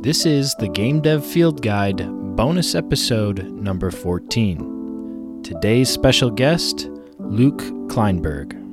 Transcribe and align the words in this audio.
This 0.00 0.24
is 0.26 0.54
the 0.60 0.68
Game 0.68 1.00
Dev 1.00 1.26
Field 1.26 1.60
Guide 1.60 2.06
bonus 2.36 2.76
episode 2.76 3.44
number 3.50 3.90
14. 3.90 5.42
Today's 5.42 5.88
special 5.88 6.30
guest, 6.30 6.88
Luke 7.18 7.62
Kleinberg. 7.88 8.67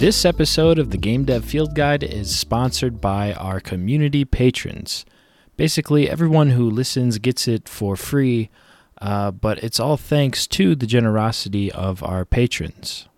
This 0.00 0.24
episode 0.24 0.78
of 0.78 0.92
the 0.92 0.96
Game 0.96 1.26
Dev 1.26 1.44
Field 1.44 1.74
Guide 1.74 2.02
is 2.02 2.34
sponsored 2.34 3.02
by 3.02 3.34
our 3.34 3.60
community 3.60 4.24
patrons. 4.24 5.04
Basically, 5.58 6.08
everyone 6.08 6.52
who 6.52 6.70
listens 6.70 7.18
gets 7.18 7.46
it 7.46 7.68
for 7.68 7.96
free, 7.96 8.48
uh, 9.02 9.30
but 9.30 9.62
it's 9.62 9.78
all 9.78 9.98
thanks 9.98 10.46
to 10.46 10.74
the 10.74 10.86
generosity 10.86 11.70
of 11.70 12.02
our 12.02 12.24
patrons. 12.24 13.10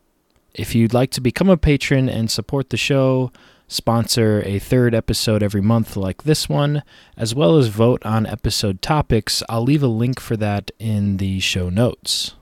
If 0.55 0.75
you'd 0.75 0.93
like 0.93 1.13
to 1.13 1.21
become 1.21 1.49
a 1.49 1.57
patron 1.57 2.09
and 2.09 2.29
support 2.29 2.71
the 2.71 2.77
show, 2.77 3.31
sponsor 3.69 4.43
a 4.45 4.59
third 4.59 4.93
episode 4.93 5.41
every 5.41 5.63
month 5.63 5.97
like 5.97 6.25
this 6.25 6.49
one, 6.49 6.83
as 7.17 7.33
well 7.33 7.59
as 7.59 7.69
vote 7.69 8.05
on 8.05 8.27
episode 8.27 8.83
topics, 8.83 9.41
I'll 9.49 9.63
leave 9.63 9.85
a 9.85 9.87
link 9.87 10.19
for 10.19 10.37
that 10.39 10.73
in 10.81 11.19
the 11.19 11.39
show 11.39 11.69
notes. 11.69 12.35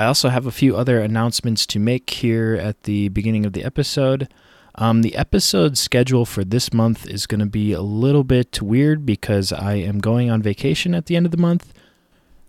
I 0.00 0.06
also 0.06 0.30
have 0.30 0.46
a 0.46 0.50
few 0.50 0.78
other 0.78 0.98
announcements 0.98 1.66
to 1.66 1.78
make 1.78 2.08
here 2.08 2.54
at 2.54 2.84
the 2.84 3.10
beginning 3.10 3.44
of 3.44 3.52
the 3.52 3.62
episode. 3.62 4.32
Um, 4.76 5.02
the 5.02 5.14
episode 5.14 5.76
schedule 5.76 6.24
for 6.24 6.42
this 6.42 6.72
month 6.72 7.06
is 7.06 7.26
going 7.26 7.40
to 7.40 7.46
be 7.46 7.72
a 7.72 7.82
little 7.82 8.24
bit 8.24 8.62
weird 8.62 9.04
because 9.04 9.52
I 9.52 9.74
am 9.74 9.98
going 9.98 10.30
on 10.30 10.40
vacation 10.40 10.94
at 10.94 11.04
the 11.04 11.16
end 11.16 11.26
of 11.26 11.32
the 11.32 11.36
month. 11.36 11.74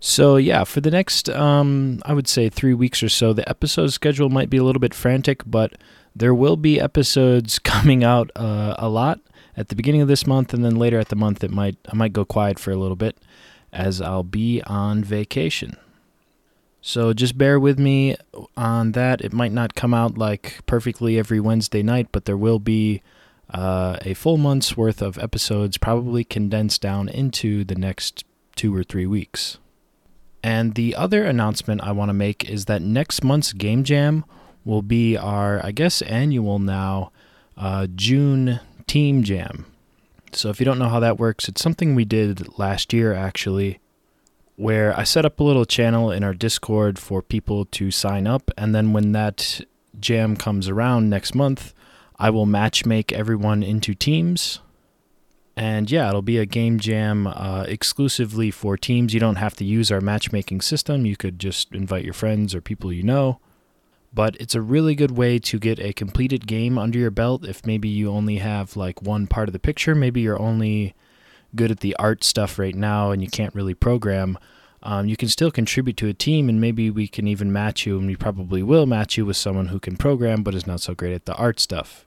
So, 0.00 0.36
yeah, 0.36 0.64
for 0.64 0.80
the 0.80 0.90
next, 0.90 1.28
um, 1.28 2.00
I 2.06 2.14
would 2.14 2.26
say, 2.26 2.48
three 2.48 2.72
weeks 2.72 3.02
or 3.02 3.10
so, 3.10 3.34
the 3.34 3.46
episode 3.46 3.92
schedule 3.92 4.30
might 4.30 4.48
be 4.48 4.56
a 4.56 4.64
little 4.64 4.80
bit 4.80 4.94
frantic, 4.94 5.42
but 5.44 5.74
there 6.16 6.34
will 6.34 6.56
be 6.56 6.80
episodes 6.80 7.58
coming 7.72 8.02
out 8.02 8.30
uh, 8.34 8.76
a 8.78 8.88
lot 8.88 9.20
at 9.58 9.68
the 9.68 9.76
beginning 9.76 10.00
of 10.00 10.08
this 10.08 10.26
month, 10.26 10.54
and 10.54 10.64
then 10.64 10.76
later 10.76 10.98
at 10.98 11.10
the 11.10 11.16
month, 11.16 11.44
it 11.44 11.50
might 11.50 11.76
I 11.86 11.94
might 11.94 12.14
go 12.14 12.24
quiet 12.24 12.58
for 12.58 12.70
a 12.70 12.76
little 12.76 12.96
bit 12.96 13.18
as 13.74 14.00
I'll 14.00 14.22
be 14.22 14.62
on 14.62 15.04
vacation. 15.04 15.76
So 16.84 17.12
just 17.12 17.38
bear 17.38 17.60
with 17.60 17.78
me 17.78 18.16
on 18.56 18.92
that. 18.92 19.20
It 19.20 19.32
might 19.32 19.52
not 19.52 19.76
come 19.76 19.94
out 19.94 20.18
like 20.18 20.58
perfectly 20.66 21.16
every 21.16 21.38
Wednesday 21.38 21.82
night, 21.82 22.08
but 22.10 22.24
there 22.24 22.36
will 22.36 22.58
be 22.58 23.02
uh, 23.50 23.98
a 24.02 24.14
full 24.14 24.36
month's 24.36 24.76
worth 24.76 25.00
of 25.00 25.16
episodes, 25.18 25.78
probably 25.78 26.24
condensed 26.24 26.82
down 26.82 27.08
into 27.08 27.62
the 27.62 27.76
next 27.76 28.24
two 28.56 28.74
or 28.74 28.82
three 28.82 29.06
weeks. 29.06 29.58
And 30.42 30.74
the 30.74 30.96
other 30.96 31.24
announcement 31.24 31.82
I 31.82 31.92
want 31.92 32.08
to 32.08 32.14
make 32.14 32.50
is 32.50 32.64
that 32.64 32.82
next 32.82 33.22
month's 33.22 33.52
Game 33.52 33.84
Jam 33.84 34.24
will 34.64 34.82
be 34.82 35.16
our, 35.16 35.64
I 35.64 35.70
guess, 35.70 36.02
annual 36.02 36.58
now, 36.58 37.12
uh, 37.56 37.86
June 37.94 38.58
Team 38.88 39.22
Jam. 39.22 39.66
So 40.32 40.48
if 40.48 40.58
you 40.58 40.66
don't 40.66 40.80
know 40.80 40.88
how 40.88 40.98
that 40.98 41.18
works, 41.18 41.48
it's 41.48 41.62
something 41.62 41.94
we 41.94 42.04
did 42.04 42.58
last 42.58 42.92
year 42.92 43.14
actually 43.14 43.78
where 44.56 44.96
I 44.98 45.04
set 45.04 45.24
up 45.24 45.40
a 45.40 45.44
little 45.44 45.64
channel 45.64 46.10
in 46.10 46.22
our 46.22 46.34
Discord 46.34 46.98
for 46.98 47.22
people 47.22 47.64
to 47.66 47.90
sign 47.90 48.26
up. 48.26 48.50
And 48.56 48.74
then 48.74 48.92
when 48.92 49.12
that 49.12 49.60
jam 49.98 50.36
comes 50.36 50.68
around 50.68 51.10
next 51.10 51.34
month, 51.34 51.74
I 52.18 52.30
will 52.30 52.46
match 52.46 52.86
make 52.86 53.12
everyone 53.12 53.62
into 53.62 53.94
teams. 53.94 54.60
And 55.56 55.90
yeah, 55.90 56.08
it'll 56.08 56.22
be 56.22 56.38
a 56.38 56.46
game 56.46 56.78
jam 56.78 57.26
uh, 57.26 57.64
exclusively 57.68 58.50
for 58.50 58.76
teams. 58.76 59.12
You 59.12 59.20
don't 59.20 59.36
have 59.36 59.54
to 59.56 59.64
use 59.64 59.90
our 59.90 60.00
matchmaking 60.00 60.62
system. 60.62 61.04
You 61.04 61.16
could 61.16 61.38
just 61.38 61.72
invite 61.72 62.04
your 62.04 62.14
friends 62.14 62.54
or 62.54 62.60
people 62.60 62.92
you 62.92 63.02
know. 63.02 63.38
But 64.14 64.36
it's 64.36 64.54
a 64.54 64.60
really 64.60 64.94
good 64.94 65.12
way 65.12 65.38
to 65.38 65.58
get 65.58 65.78
a 65.80 65.92
completed 65.92 66.46
game 66.46 66.78
under 66.78 66.98
your 66.98 67.10
belt 67.10 67.46
if 67.46 67.64
maybe 67.66 67.88
you 67.88 68.10
only 68.10 68.36
have 68.36 68.76
like 68.76 69.02
one 69.02 69.26
part 69.26 69.48
of 69.48 69.52
the 69.52 69.58
picture. 69.58 69.94
Maybe 69.94 70.20
you're 70.20 70.40
only 70.40 70.94
good 71.54 71.70
at 71.70 71.80
the 71.80 71.94
art 71.96 72.24
stuff 72.24 72.58
right 72.58 72.74
now 72.74 73.10
and 73.10 73.22
you 73.22 73.28
can't 73.28 73.54
really 73.54 73.74
program, 73.74 74.38
um, 74.82 75.06
you 75.06 75.16
can 75.16 75.28
still 75.28 75.50
contribute 75.50 75.96
to 75.98 76.08
a 76.08 76.14
team 76.14 76.48
and 76.48 76.60
maybe 76.60 76.90
we 76.90 77.06
can 77.06 77.28
even 77.28 77.52
match 77.52 77.86
you 77.86 77.98
and 77.98 78.06
we 78.06 78.16
probably 78.16 78.62
will 78.62 78.86
match 78.86 79.16
you 79.16 79.24
with 79.24 79.36
someone 79.36 79.68
who 79.68 79.78
can 79.78 79.96
program 79.96 80.42
but 80.42 80.54
is 80.54 80.66
not 80.66 80.80
so 80.80 80.94
great 80.94 81.14
at 81.14 81.24
the 81.24 81.34
art 81.36 81.60
stuff. 81.60 82.04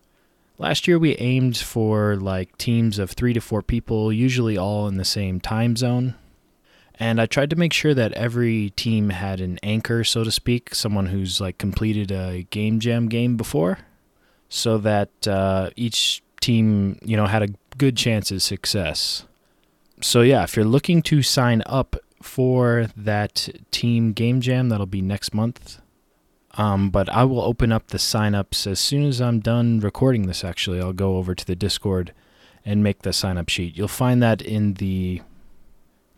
Last 0.58 0.88
year 0.88 1.00
we 1.00 1.16
aimed 1.18 1.58
for 1.58 2.16
like 2.16 2.58
teams 2.58 3.00
of 3.00 3.12
3 3.12 3.34
to 3.34 3.42
4 3.42 3.62
people, 3.62 4.12
usually 4.12 4.58
all 4.58 4.88
in 4.88 4.98
the 4.98 5.06
same 5.06 5.40
time 5.40 5.76
zone. 5.76 6.16
And 6.98 7.20
I 7.20 7.26
tried 7.26 7.50
to 7.50 7.58
make 7.58 7.74
sure 7.74 7.94
that 7.94 8.14
every 8.14 8.70
team 8.72 9.10
had 9.10 9.42
an 9.42 9.60
anchor, 9.64 10.06
so 10.06 10.24
to 10.24 10.32
speak, 10.32 10.74
someone 10.74 11.08
who's 11.08 11.42
like 11.42 11.58
completed 11.58 12.10
a 12.10 12.44
game 12.44 12.80
jam 12.80 13.10
game 13.10 13.36
before, 13.36 13.80
so 14.48 14.78
that 14.78 15.28
uh, 15.28 15.72
each 15.76 16.24
team, 16.40 16.98
you 17.04 17.18
know, 17.18 17.26
had 17.26 17.44
a 17.44 17.50
good 17.78 17.98
chance 17.98 18.32
of 18.32 18.42
success 18.42 19.26
so 20.02 20.22
yeah, 20.22 20.44
if 20.44 20.56
you're 20.56 20.66
looking 20.66 21.02
to 21.04 21.22
sign 21.22 21.64
up 21.66 21.96
for 22.22 22.88
that 22.96 23.50
team 23.72 24.14
game 24.14 24.42
jam, 24.42 24.70
that'll 24.70 24.86
be 24.86 25.02
next 25.02 25.34
month. 25.34 25.80
Um, 26.58 26.90
but 26.90 27.10
I 27.10 27.26
will 27.26 27.42
open 27.42 27.72
up 27.72 27.88
the 27.88 27.98
signups 27.98 28.66
as 28.66 28.80
soon 28.80 29.04
as 29.04 29.20
I'm 29.20 29.40
done 29.40 29.80
recording 29.82 30.28
this. 30.28 30.44
Actually, 30.44 30.80
I'll 30.80 30.94
go 30.94 31.18
over 31.18 31.36
to 31.36 31.46
the 31.46 31.56
Discord 31.56 32.14
and 32.64 32.84
make 32.84 33.02
the 33.02 33.14
sign 33.14 33.38
up 33.38 33.50
sheet. 33.50 33.78
You'll 33.78 33.88
find 33.88 34.24
that 34.24 34.42
in 34.42 34.76
the 34.76 35.22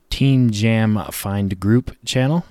Team 0.10 0.52
Jam 0.52 1.02
Find 1.12 1.60
Group 1.60 1.96
channel. 2.06 2.46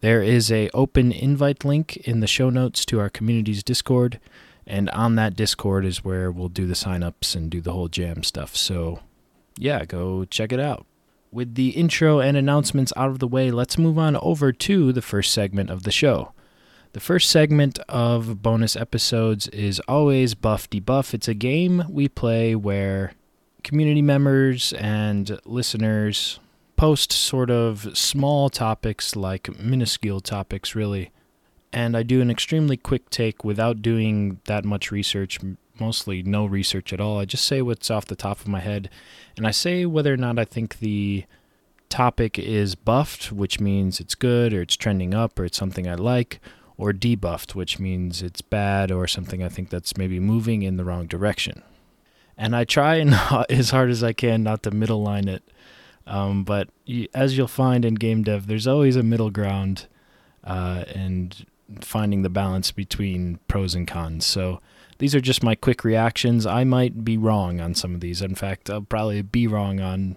There 0.00 0.22
is 0.22 0.50
a 0.50 0.68
open 0.70 1.12
invite 1.12 1.64
link 1.64 1.96
in 1.98 2.20
the 2.20 2.26
show 2.26 2.50
notes 2.50 2.84
to 2.86 2.98
our 2.98 3.08
community's 3.08 3.62
Discord, 3.62 4.18
and 4.66 4.88
on 4.90 5.16
that 5.16 5.36
Discord 5.36 5.84
is 5.84 6.04
where 6.04 6.30
we'll 6.30 6.48
do 6.48 6.66
the 6.66 6.74
signups 6.74 7.36
and 7.36 7.50
do 7.50 7.60
the 7.60 7.72
whole 7.72 7.88
jam 7.88 8.22
stuff. 8.22 8.56
So 8.56 9.00
yeah, 9.56 9.84
go 9.84 10.24
check 10.24 10.52
it 10.52 10.60
out. 10.60 10.86
With 11.30 11.54
the 11.54 11.70
intro 11.70 12.20
and 12.20 12.36
announcements 12.36 12.92
out 12.96 13.10
of 13.10 13.18
the 13.18 13.28
way, 13.28 13.50
let's 13.50 13.78
move 13.78 13.98
on 13.98 14.16
over 14.16 14.52
to 14.52 14.92
the 14.92 15.02
first 15.02 15.32
segment 15.32 15.70
of 15.70 15.84
the 15.84 15.90
show. 15.90 16.32
The 16.92 17.00
first 17.00 17.30
segment 17.30 17.78
of 17.88 18.42
bonus 18.42 18.76
episodes 18.76 19.48
is 19.48 19.80
always 19.88 20.34
Buff 20.34 20.68
Debuff. 20.68 21.14
It's 21.14 21.28
a 21.28 21.34
game 21.34 21.84
we 21.88 22.06
play 22.06 22.54
where 22.54 23.14
community 23.64 24.02
members 24.02 24.74
and 24.74 25.40
listeners 25.46 26.38
post 26.76 27.12
sort 27.12 27.50
of 27.50 27.96
small 27.96 28.50
topics, 28.50 29.16
like 29.16 29.58
minuscule 29.58 30.20
topics, 30.20 30.74
really. 30.74 31.10
And 31.72 31.96
I 31.96 32.02
do 32.02 32.20
an 32.20 32.30
extremely 32.30 32.76
quick 32.76 33.08
take 33.08 33.42
without 33.42 33.80
doing 33.80 34.40
that 34.44 34.66
much 34.66 34.90
research, 34.90 35.38
mostly 35.82 36.22
no 36.22 36.46
research 36.46 36.92
at 36.92 37.00
all. 37.00 37.18
I 37.18 37.24
just 37.24 37.44
say 37.44 37.60
what's 37.60 37.90
off 37.90 38.06
the 38.06 38.16
top 38.16 38.40
of 38.40 38.46
my 38.46 38.60
head, 38.60 38.88
and 39.36 39.46
I 39.46 39.50
say 39.50 39.84
whether 39.84 40.14
or 40.14 40.16
not 40.16 40.38
I 40.38 40.44
think 40.44 40.78
the 40.78 41.24
topic 41.88 42.38
is 42.38 42.74
buffed, 42.74 43.32
which 43.32 43.60
means 43.60 44.00
it's 44.00 44.14
good 44.14 44.54
or 44.54 44.62
it's 44.62 44.76
trending 44.76 45.12
up 45.12 45.38
or 45.38 45.44
it's 45.44 45.58
something 45.58 45.88
I 45.88 45.94
like, 45.94 46.40
or 46.78 46.92
debuffed, 46.92 47.54
which 47.54 47.78
means 47.78 48.22
it's 48.22 48.40
bad 48.40 48.90
or 48.90 49.06
something 49.06 49.42
I 49.42 49.48
think 49.48 49.68
that's 49.70 49.96
maybe 49.96 50.18
moving 50.18 50.62
in 50.62 50.76
the 50.76 50.84
wrong 50.84 51.06
direction. 51.06 51.62
And 52.38 52.54
I 52.56 52.64
try 52.64 52.94
and 53.02 53.14
as 53.50 53.70
hard 53.70 53.90
as 53.90 54.02
I 54.02 54.12
can 54.12 54.42
not 54.42 54.62
to 54.62 54.70
middle 54.70 55.02
line 55.02 55.28
it. 55.28 55.42
Um, 56.06 56.44
but 56.44 56.68
as 57.14 57.36
you'll 57.36 57.46
find 57.48 57.84
in 57.84 57.94
game 57.94 58.22
dev, 58.22 58.46
there's 58.46 58.66
always 58.66 58.96
a 58.96 59.02
middle 59.02 59.30
ground 59.30 59.86
uh, 60.44 60.84
and 60.94 61.46
finding 61.80 62.22
the 62.22 62.30
balance 62.30 62.72
between 62.72 63.38
pros 63.48 63.74
and 63.74 63.86
cons. 63.86 64.26
So 64.26 64.60
these 65.02 65.16
are 65.16 65.20
just 65.20 65.42
my 65.42 65.56
quick 65.56 65.82
reactions. 65.82 66.46
I 66.46 66.62
might 66.62 67.04
be 67.04 67.16
wrong 67.16 67.60
on 67.60 67.74
some 67.74 67.92
of 67.92 68.00
these. 68.00 68.22
In 68.22 68.36
fact, 68.36 68.70
I'll 68.70 68.82
probably 68.82 69.20
be 69.20 69.48
wrong 69.48 69.80
on 69.80 70.16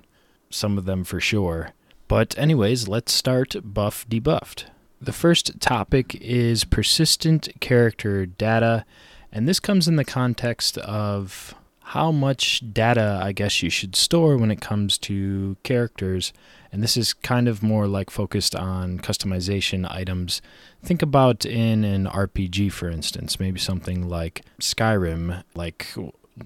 some 0.51 0.77
of 0.77 0.85
them 0.85 1.03
for 1.03 1.19
sure. 1.19 1.71
But, 2.07 2.37
anyways, 2.37 2.87
let's 2.87 3.11
start 3.11 3.55
Buff 3.63 4.07
Debuffed. 4.07 4.65
The 5.01 5.11
first 5.11 5.59
topic 5.59 6.13
is 6.21 6.65
persistent 6.65 7.49
character 7.59 8.27
data, 8.27 8.85
and 9.31 9.47
this 9.47 9.59
comes 9.59 9.87
in 9.87 9.95
the 9.95 10.05
context 10.05 10.77
of 10.77 11.55
how 11.81 12.11
much 12.11 12.61
data 12.71 13.19
I 13.23 13.31
guess 13.31 13.63
you 13.63 13.71
should 13.71 13.95
store 13.95 14.37
when 14.37 14.51
it 14.51 14.61
comes 14.61 14.99
to 14.99 15.57
characters. 15.63 16.31
And 16.75 16.83
this 16.83 16.97
is 16.97 17.13
kind 17.13 17.47
of 17.47 17.63
more 17.63 17.87
like 17.87 18.09
focused 18.09 18.53
on 18.53 18.99
customization 18.99 19.89
items. 19.89 20.41
Think 20.83 21.01
about 21.01 21.45
in 21.45 21.85
an 21.85 22.05
RPG, 22.05 22.69
for 22.73 22.89
instance, 22.89 23.39
maybe 23.39 23.61
something 23.61 24.09
like 24.09 24.41
Skyrim, 24.59 25.41
like 25.55 25.87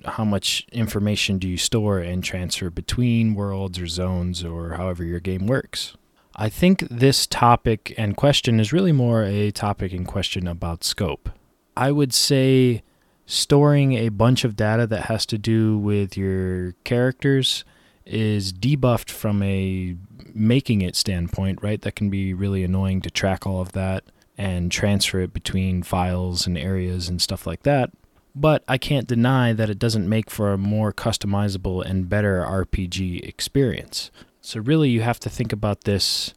how 0.06 0.24
much 0.24 0.68
information 0.72 1.40
do 1.40 1.50
you 1.50 1.58
store 1.58 1.98
and 1.98 2.24
transfer 2.24 2.70
between 2.70 3.34
worlds 3.34 3.80
or 3.80 3.88
zones 3.88 4.44
or 4.44 4.74
however 4.74 5.04
your 5.04 5.20
game 5.20 5.48
works. 5.48 5.98
I 6.36 6.48
think 6.48 6.82
this 6.92 7.26
topic 7.26 7.96
and 7.98 8.16
question 8.16 8.60
is 8.60 8.72
really 8.72 8.92
more 8.92 9.24
a 9.24 9.50
topic 9.50 9.94
and 9.94 10.08
question 10.08 10.48
about 10.48 10.84
scope. 10.84 11.32
I 11.76 11.92
would 11.92 12.14
say 12.14 12.84
storing 13.26 13.94
a 13.94 14.10
bunch 14.10 14.44
of 14.44 14.56
data 14.56 14.86
that 14.86 15.06
has 15.06 15.26
to 15.26 15.40
do 15.40 15.80
with 15.80 16.16
your 16.16 16.74
characters 16.84 17.66
is 18.06 18.54
debuffed 18.54 19.10
from 19.10 19.42
a 19.42 19.96
making 20.34 20.82
it 20.82 20.96
standpoint, 20.96 21.60
right? 21.62 21.82
That 21.82 21.96
can 21.96 22.10
be 22.10 22.34
really 22.34 22.64
annoying 22.64 23.02
to 23.02 23.10
track 23.10 23.46
all 23.46 23.62
of 23.62 23.72
that 23.74 24.04
and 24.38 24.72
transfer 24.72 25.20
it 25.20 25.34
between 25.34 25.84
files 25.84 26.48
and 26.48 26.58
areas 26.58 27.10
and 27.10 27.22
stuff 27.22 27.46
like 27.46 27.64
that. 27.64 27.92
But 28.36 28.64
I 28.68 28.78
can't 28.78 29.08
deny 29.08 29.54
that 29.54 29.70
it 29.70 29.80
doesn't 29.80 30.08
make 30.08 30.30
for 30.30 30.54
a 30.54 30.58
more 30.58 30.94
customizable 30.94 31.84
and 31.84 32.08
better 32.08 32.46
RPG 32.48 33.28
experience. 33.28 34.12
So, 34.40 34.62
really, 34.62 34.90
you 34.90 35.02
have 35.02 35.20
to 35.22 35.30
think 35.30 35.52
about 35.52 35.84
this 35.84 36.34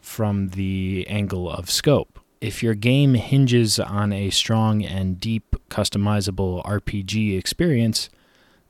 from 0.00 0.50
the 0.50 1.06
angle 1.08 1.50
of 1.50 1.70
scope. 1.70 2.20
If 2.40 2.62
your 2.62 2.74
game 2.74 3.14
hinges 3.14 3.78
on 3.78 4.12
a 4.12 4.30
strong 4.30 4.84
and 4.84 5.18
deep 5.18 5.56
customizable 5.68 6.64
RPG 6.64 7.38
experience, 7.38 8.10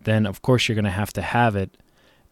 then 0.00 0.26
of 0.26 0.42
course 0.42 0.68
you're 0.68 0.74
going 0.76 0.84
to 0.84 0.90
have 0.90 1.12
to 1.14 1.22
have 1.22 1.56
it 1.56 1.76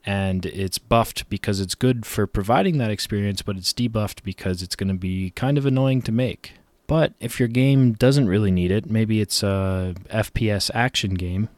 and 0.04 0.46
it's 0.46 0.78
buffed 0.78 1.28
because 1.28 1.60
it's 1.60 1.74
good 1.74 2.04
for 2.04 2.26
providing 2.26 2.78
that 2.78 2.90
experience, 2.90 3.42
but 3.42 3.56
it's 3.56 3.72
debuffed 3.72 4.22
because 4.22 4.62
it's 4.62 4.76
going 4.76 4.88
to 4.88 4.94
be 4.94 5.30
kind 5.30 5.56
of 5.58 5.66
annoying 5.66 6.02
to 6.02 6.12
make. 6.12 6.54
But 6.86 7.14
if 7.20 7.38
your 7.38 7.48
game 7.48 7.92
doesn't 7.92 8.28
really 8.28 8.50
need 8.50 8.70
it, 8.70 8.90
maybe 8.90 9.20
it's 9.20 9.42
a 9.42 9.94
FPS 10.10 10.70
action 10.74 11.14
game, 11.14 11.48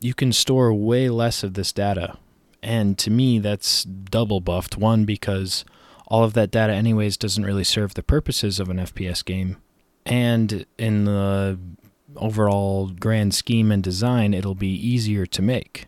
you 0.00 0.14
can 0.14 0.32
store 0.32 0.72
way 0.72 1.08
less 1.08 1.42
of 1.42 1.54
this 1.54 1.72
data. 1.72 2.16
And 2.62 2.98
to 2.98 3.10
me, 3.10 3.38
that's 3.38 3.84
double 3.84 4.40
buffed. 4.40 4.76
One, 4.76 5.04
because 5.04 5.64
all 6.06 6.24
of 6.24 6.32
that 6.34 6.50
data, 6.50 6.72
anyways, 6.72 7.16
doesn't 7.16 7.44
really 7.44 7.64
serve 7.64 7.94
the 7.94 8.02
purposes 8.02 8.58
of 8.58 8.68
an 8.68 8.78
FPS 8.78 9.24
game. 9.24 9.58
And 10.04 10.64
in 10.78 11.04
the 11.04 11.58
overall 12.16 12.88
grand 12.88 13.34
scheme 13.34 13.70
and 13.70 13.82
design, 13.82 14.34
it'll 14.34 14.54
be 14.54 14.74
easier 14.74 15.26
to 15.26 15.42
make. 15.42 15.86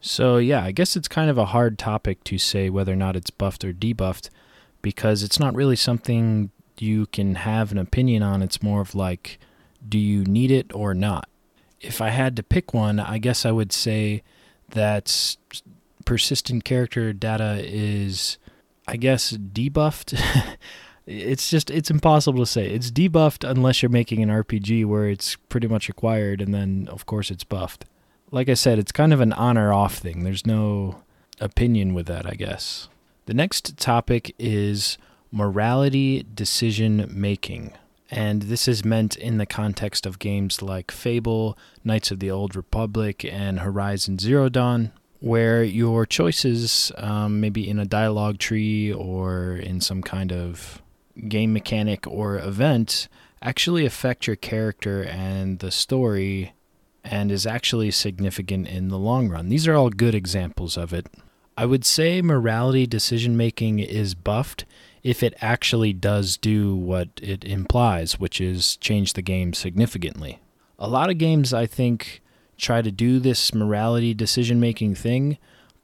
So, 0.00 0.36
yeah, 0.38 0.62
I 0.62 0.70
guess 0.70 0.96
it's 0.96 1.08
kind 1.08 1.28
of 1.28 1.38
a 1.38 1.46
hard 1.46 1.78
topic 1.78 2.22
to 2.24 2.38
say 2.38 2.70
whether 2.70 2.92
or 2.92 2.96
not 2.96 3.16
it's 3.16 3.30
buffed 3.30 3.64
or 3.64 3.72
debuffed 3.72 4.30
because 4.80 5.22
it's 5.22 5.40
not 5.40 5.54
really 5.54 5.76
something 5.76 6.50
you 6.78 7.06
can 7.06 7.34
have 7.34 7.72
an 7.72 7.78
opinion 7.78 8.22
on. 8.22 8.42
It's 8.42 8.62
more 8.62 8.80
of 8.80 8.94
like, 8.94 9.38
do 9.86 9.98
you 9.98 10.24
need 10.24 10.50
it 10.50 10.72
or 10.72 10.94
not? 10.94 11.28
If 11.80 12.00
I 12.00 12.10
had 12.10 12.36
to 12.36 12.42
pick 12.42 12.72
one, 12.72 13.00
I 13.00 13.18
guess 13.18 13.44
I 13.44 13.50
would 13.50 13.72
say 13.72 14.22
that 14.70 15.36
persistent 16.04 16.64
character 16.64 17.12
data 17.12 17.60
is, 17.60 18.38
I 18.86 18.96
guess, 18.96 19.32
debuffed. 19.32 20.20
it's 21.06 21.50
just, 21.50 21.70
it's 21.70 21.90
impossible 21.90 22.40
to 22.40 22.50
say. 22.50 22.68
It's 22.70 22.92
debuffed 22.92 23.48
unless 23.48 23.82
you're 23.82 23.90
making 23.90 24.22
an 24.22 24.28
RPG 24.28 24.84
where 24.86 25.08
it's 25.08 25.34
pretty 25.48 25.66
much 25.66 25.88
required, 25.88 26.40
and 26.40 26.54
then, 26.54 26.88
of 26.90 27.04
course, 27.04 27.32
it's 27.32 27.44
buffed 27.44 27.84
like 28.30 28.48
I 28.48 28.54
said, 28.54 28.78
it's 28.78 28.92
kind 28.92 29.12
of 29.12 29.20
an 29.20 29.32
on 29.32 29.56
or 29.56 29.72
off 29.72 29.96
thing. 29.96 30.24
There's 30.24 30.46
no 30.46 31.02
opinion 31.40 31.94
with 31.94 32.06
that, 32.06 32.26
I 32.26 32.34
guess. 32.34 32.88
The 33.26 33.34
next 33.34 33.76
topic 33.78 34.34
is 34.38 34.98
morality 35.30 36.24
decision 36.34 37.10
making. 37.10 37.72
And 38.10 38.42
this 38.42 38.66
is 38.66 38.84
meant 38.84 39.16
in 39.16 39.36
the 39.36 39.46
context 39.46 40.06
of 40.06 40.18
games 40.18 40.62
like 40.62 40.90
Fable, 40.90 41.58
Knights 41.84 42.10
of 42.10 42.20
the 42.20 42.30
Old 42.30 42.56
Republic, 42.56 43.24
and 43.24 43.60
Horizon 43.60 44.18
Zero 44.18 44.48
Dawn, 44.48 44.92
where 45.20 45.62
your 45.62 46.06
choices, 46.06 46.90
um, 46.96 47.40
maybe 47.40 47.68
in 47.68 47.78
a 47.78 47.84
dialogue 47.84 48.38
tree 48.38 48.90
or 48.92 49.56
in 49.56 49.82
some 49.82 50.02
kind 50.02 50.32
of 50.32 50.80
game 51.28 51.52
mechanic 51.52 52.06
or 52.06 52.38
event, 52.38 53.08
actually 53.42 53.84
affect 53.84 54.26
your 54.26 54.36
character 54.36 55.02
and 55.02 55.58
the 55.58 55.70
story 55.70 56.54
and 57.10 57.32
is 57.32 57.46
actually 57.46 57.90
significant 57.90 58.68
in 58.68 58.88
the 58.88 58.98
long 58.98 59.28
run. 59.28 59.48
These 59.48 59.66
are 59.66 59.74
all 59.74 59.90
good 59.90 60.14
examples 60.14 60.76
of 60.76 60.92
it. 60.92 61.06
I 61.56 61.64
would 61.66 61.84
say 61.84 62.22
morality 62.22 62.86
decision 62.86 63.36
making 63.36 63.80
is 63.80 64.14
buffed 64.14 64.64
if 65.02 65.22
it 65.22 65.34
actually 65.40 65.92
does 65.92 66.36
do 66.36 66.74
what 66.74 67.08
it 67.20 67.44
implies, 67.44 68.20
which 68.20 68.40
is 68.40 68.76
change 68.76 69.14
the 69.14 69.22
game 69.22 69.52
significantly. 69.52 70.38
A 70.78 70.88
lot 70.88 71.10
of 71.10 71.18
games, 71.18 71.52
I 71.52 71.66
think, 71.66 72.22
try 72.56 72.82
to 72.82 72.90
do 72.90 73.18
this 73.18 73.54
morality 73.54 74.14
decision 74.14 74.60
making 74.60 74.94
thing, 74.94 75.38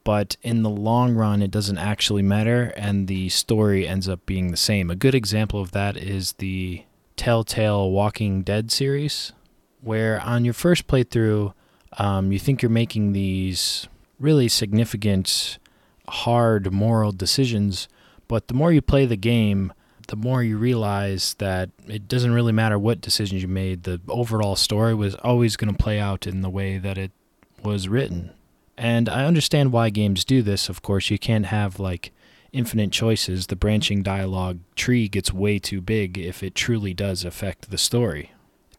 but 0.05 0.37
in 0.43 0.63
the 0.63 0.71
long 0.71 1.15
run, 1.15 1.43
it 1.43 1.51
doesn't 1.51 1.79
actually 1.79 2.23
matter, 2.23 2.73
and 2.77 3.09
the 3.09 3.29
story 3.31 3.89
ends 3.89 4.09
up 4.09 4.27
being 4.27 4.51
the 4.51 4.57
same. 4.57 4.91
A 4.91 4.97
good 4.97 5.15
example 5.15 5.61
of 5.61 5.73
that 5.73 5.97
is 5.97 6.35
the 6.35 6.85
Telltale 7.17 7.91
Walking 7.91 8.43
Dead 8.43 8.71
series 8.71 9.33
where 9.85 10.21
on 10.21 10.45
your 10.45 10.55
first 10.55 10.87
playthrough, 10.87 11.53
um, 11.99 12.33
you 12.33 12.39
think 12.39 12.63
you're 12.63 12.71
making 12.71 13.13
these 13.13 13.87
really 14.19 14.49
significant, 14.49 15.59
hard 16.09 16.73
moral 16.73 17.13
decisions, 17.13 17.89
but 18.27 18.49
the 18.49 18.55
more 18.55 18.73
you 18.73 18.81
play 18.81 19.07
the 19.07 19.17
game, 19.17 19.73
the 20.09 20.17
more 20.17 20.43
you 20.43 20.59
realize 20.59 21.35
that 21.35 21.71
it 21.87 22.09
doesn't 22.09 22.33
really 22.33 22.53
matter 22.53 22.79
what 22.79 23.01
decisions 23.01 23.43
you 23.43 23.49
made. 23.49 23.85
The 23.85 24.01
overall 24.09 24.57
story 24.57 24.95
was 24.95 25.15
always 25.17 25.57
going 25.57 25.75
to 25.75 25.83
play 25.83 25.99
out 25.99 26.27
in 26.27 26.43
the 26.43 26.51
way 26.51 26.79
that 26.79 26.99
it 26.99 27.13
was 27.63 27.89
written. 27.89 28.33
And 28.77 29.09
I 29.09 29.25
understand 29.25 29.73
why 29.73 29.91
games 29.91 30.25
do 30.25 30.43
this. 30.43 30.69
Of 30.69 30.83
course, 30.83 31.11
you 31.11 31.19
can't 31.19 31.47
have 31.47 31.79
like 31.79 32.13
infinite 32.53 32.93
choices. 32.93 33.47
The 33.47 33.57
branching 33.57 34.03
dialogue 34.03 34.59
tree 34.75 35.09
gets 35.09 35.33
way 35.33 35.59
too 35.59 35.81
big 35.81 36.19
if 36.19 36.43
it 36.43 36.55
truly 36.55 36.93
does 36.93 37.25
affect 37.25 37.71
the 37.71 37.79
story 37.79 38.34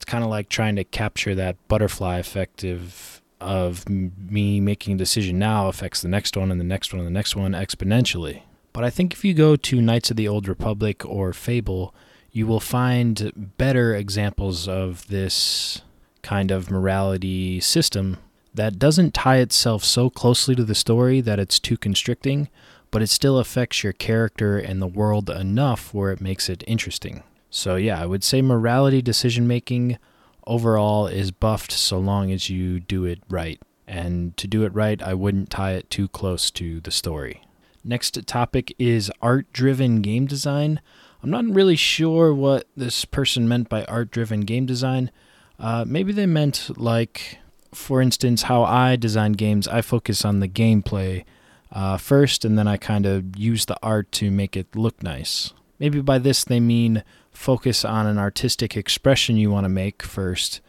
it's 0.05 0.11
kind 0.11 0.23
of 0.23 0.29
like 0.29 0.49
trying 0.49 0.75
to 0.75 0.83
capture 0.83 1.33
that 1.33 1.57
butterfly 1.67 2.19
effect 2.19 2.63
of 2.63 3.23
of 3.41 3.89
me 3.89 4.59
making 4.59 4.93
a 4.93 4.97
decision 4.97 5.39
now 5.39 5.67
affects 5.67 6.01
the 6.03 6.07
next 6.07 6.37
one 6.37 6.51
and 6.51 6.59
the 6.59 6.65
next 6.65 6.93
one 6.93 6.99
and 6.99 7.07
the 7.07 7.11
next 7.11 7.35
one 7.35 7.53
exponentially. 7.53 8.43
But 8.71 8.83
I 8.83 8.91
think 8.91 9.13
if 9.13 9.25
you 9.25 9.33
go 9.33 9.55
to 9.55 9.81
Knights 9.81 10.11
of 10.11 10.17
the 10.17 10.27
Old 10.27 10.47
Republic 10.47 11.03
or 11.05 11.33
Fable, 11.33 11.93
you 12.31 12.45
will 12.45 12.59
find 12.59 13.53
better 13.57 13.95
examples 13.95 14.67
of 14.67 15.07
this 15.07 15.81
kind 16.21 16.51
of 16.51 16.69
morality 16.69 17.59
system 17.59 18.19
that 18.53 18.77
doesn't 18.77 19.15
tie 19.15 19.37
itself 19.37 19.83
so 19.83 20.11
closely 20.11 20.53
to 20.55 20.63
the 20.63 20.75
story 20.75 21.19
that 21.19 21.39
it's 21.39 21.59
too 21.59 21.77
constricting, 21.77 22.47
but 22.91 23.01
it 23.01 23.09
still 23.09 23.39
affects 23.39 23.83
your 23.83 23.93
character 23.93 24.59
and 24.59 24.81
the 24.81 24.87
world 24.87 25.31
enough 25.31 25.95
where 25.95 26.11
it 26.11 26.21
makes 26.21 26.47
it 26.47 26.63
interesting. 26.67 27.23
So, 27.55 27.77
yeah, 27.77 28.01
I 28.01 28.05
would 28.05 28.21
say 28.21 28.41
morality 28.41 29.01
decision 29.01 29.47
making 29.47 29.97
overall 30.45 31.07
is 31.07 31.31
buffed 31.31 31.71
so 31.71 31.97
long 31.97 32.29
as 32.29 32.49
you 32.49 32.81
do 32.81 33.05
it 33.05 33.21
right. 33.29 33.61
And 33.87 34.35
to 34.35 34.45
do 34.45 34.65
it 34.65 34.73
right, 34.73 35.01
I 35.01 35.13
wouldn't 35.13 35.51
tie 35.51 35.71
it 35.71 35.89
too 35.89 36.09
close 36.09 36.51
to 36.51 36.81
the 36.81 36.91
story. 36.91 37.47
Next 37.81 38.19
topic 38.27 38.75
is 38.77 39.09
art 39.21 39.53
driven 39.53 40.01
game 40.01 40.25
design. 40.25 40.81
I'm 41.23 41.29
not 41.29 41.45
really 41.45 41.77
sure 41.77 42.33
what 42.33 42.67
this 42.75 43.05
person 43.05 43.47
meant 43.47 43.69
by 43.69 43.85
art 43.85 44.11
driven 44.11 44.41
game 44.41 44.65
design. 44.65 45.09
Uh, 45.57 45.85
maybe 45.87 46.11
they 46.11 46.25
meant, 46.25 46.69
like, 46.75 47.39
for 47.73 48.01
instance, 48.01 48.43
how 48.43 48.63
I 48.63 48.97
design 48.97 49.31
games, 49.31 49.65
I 49.65 49.81
focus 49.81 50.25
on 50.25 50.41
the 50.41 50.49
gameplay 50.49 51.23
uh, 51.71 51.95
first, 51.95 52.43
and 52.43 52.57
then 52.57 52.67
I 52.67 52.75
kind 52.75 53.05
of 53.05 53.37
use 53.37 53.65
the 53.65 53.77
art 53.81 54.11
to 54.11 54.29
make 54.29 54.57
it 54.57 54.75
look 54.75 55.01
nice. 55.01 55.53
Maybe 55.79 56.01
by 56.01 56.19
this 56.19 56.43
they 56.43 56.59
mean 56.59 57.03
focus 57.35 57.85
on 57.85 58.07
an 58.07 58.17
artistic 58.17 58.75
expression 58.75 59.37
you 59.37 59.51
want 59.51 59.65
to 59.65 59.69
make 59.69 60.01
first, 60.01 60.61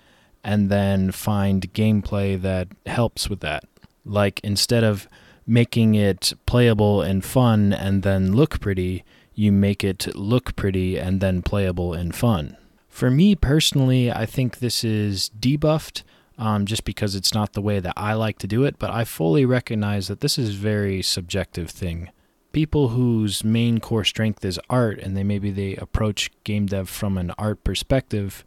and 0.44 0.70
then 0.70 1.10
find 1.12 1.72
gameplay 1.72 2.40
that 2.40 2.68
helps 2.86 3.28
with 3.30 3.40
that. 3.40 3.64
Like 4.04 4.40
instead 4.44 4.84
of 4.84 5.08
making 5.46 5.94
it 5.94 6.32
playable 6.44 7.02
and 7.02 7.24
fun 7.24 7.72
and 7.72 8.02
then 8.02 8.34
look 8.34 8.60
pretty, 8.60 9.04
you 9.34 9.52
make 9.52 9.84
it 9.84 10.14
look 10.16 10.56
pretty 10.56 10.98
and 10.98 11.20
then 11.20 11.42
playable 11.42 11.94
and 11.94 12.14
fun. 12.14 12.56
For 12.88 13.10
me 13.10 13.34
personally, 13.34 14.10
I 14.10 14.26
think 14.26 14.58
this 14.58 14.82
is 14.82 15.30
debuffed 15.38 16.02
um, 16.38 16.66
just 16.66 16.84
because 16.84 17.14
it's 17.14 17.34
not 17.34 17.52
the 17.52 17.62
way 17.62 17.80
that 17.80 17.94
I 17.96 18.14
like 18.14 18.38
to 18.38 18.46
do 18.46 18.64
it, 18.64 18.78
but 18.78 18.90
I 18.90 19.04
fully 19.04 19.44
recognize 19.44 20.08
that 20.08 20.20
this 20.20 20.38
is 20.38 20.54
very 20.54 21.02
subjective 21.02 21.70
thing 21.70 22.10
people 22.56 22.88
whose 22.88 23.44
main 23.44 23.78
core 23.78 24.02
strength 24.02 24.42
is 24.42 24.58
art 24.70 24.98
and 24.98 25.14
they 25.14 25.22
maybe 25.22 25.50
they 25.50 25.76
approach 25.76 26.30
game 26.42 26.64
dev 26.64 26.88
from 26.88 27.18
an 27.18 27.30
art 27.36 27.62
perspective 27.62 28.46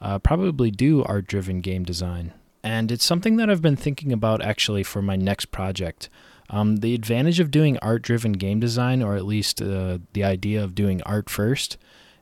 uh, 0.00 0.18
probably 0.18 0.70
do 0.70 1.04
art 1.04 1.26
driven 1.26 1.60
game 1.60 1.84
design. 1.84 2.32
And 2.62 2.90
it's 2.90 3.04
something 3.04 3.36
that 3.36 3.50
i've 3.50 3.60
been 3.60 3.76
thinking 3.76 4.14
about 4.14 4.40
actually 4.40 4.82
for 4.82 5.02
my 5.02 5.14
next 5.14 5.50
project. 5.50 6.08
Um, 6.48 6.76
the 6.76 6.94
advantage 6.94 7.38
of 7.38 7.50
doing 7.50 7.76
art 7.82 8.00
driven 8.00 8.32
game 8.32 8.60
design 8.60 9.02
or 9.02 9.14
at 9.14 9.26
least 9.26 9.60
uh, 9.60 9.98
the 10.14 10.24
idea 10.24 10.64
of 10.64 10.74
doing 10.74 11.02
art 11.02 11.28
first 11.28 11.76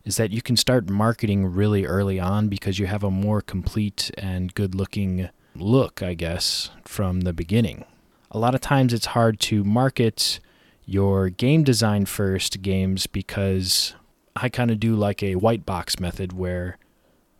is 0.04 0.16
that 0.16 0.32
you 0.32 0.42
can 0.42 0.56
start 0.56 0.90
marketing 0.90 1.46
really 1.46 1.86
early 1.86 2.18
on 2.18 2.48
because 2.48 2.80
you 2.80 2.86
have 2.86 3.04
a 3.04 3.12
more 3.12 3.42
complete 3.42 4.10
and 4.18 4.54
good 4.54 4.74
looking 4.74 5.28
look 5.54 6.02
i 6.02 6.14
guess 6.14 6.70
from 6.84 7.20
the 7.20 7.32
beginning. 7.32 7.84
A 8.32 8.40
lot 8.40 8.56
of 8.56 8.60
times 8.60 8.92
it's 8.92 9.14
hard 9.14 9.38
to 9.38 9.62
market 9.62 10.40
your 10.88 11.28
game 11.28 11.62
design 11.64 12.06
first 12.06 12.62
games 12.62 13.06
because 13.06 13.94
I 14.34 14.48
kind 14.48 14.70
of 14.70 14.80
do 14.80 14.96
like 14.96 15.22
a 15.22 15.34
white 15.34 15.66
box 15.66 16.00
method 16.00 16.32
where 16.32 16.78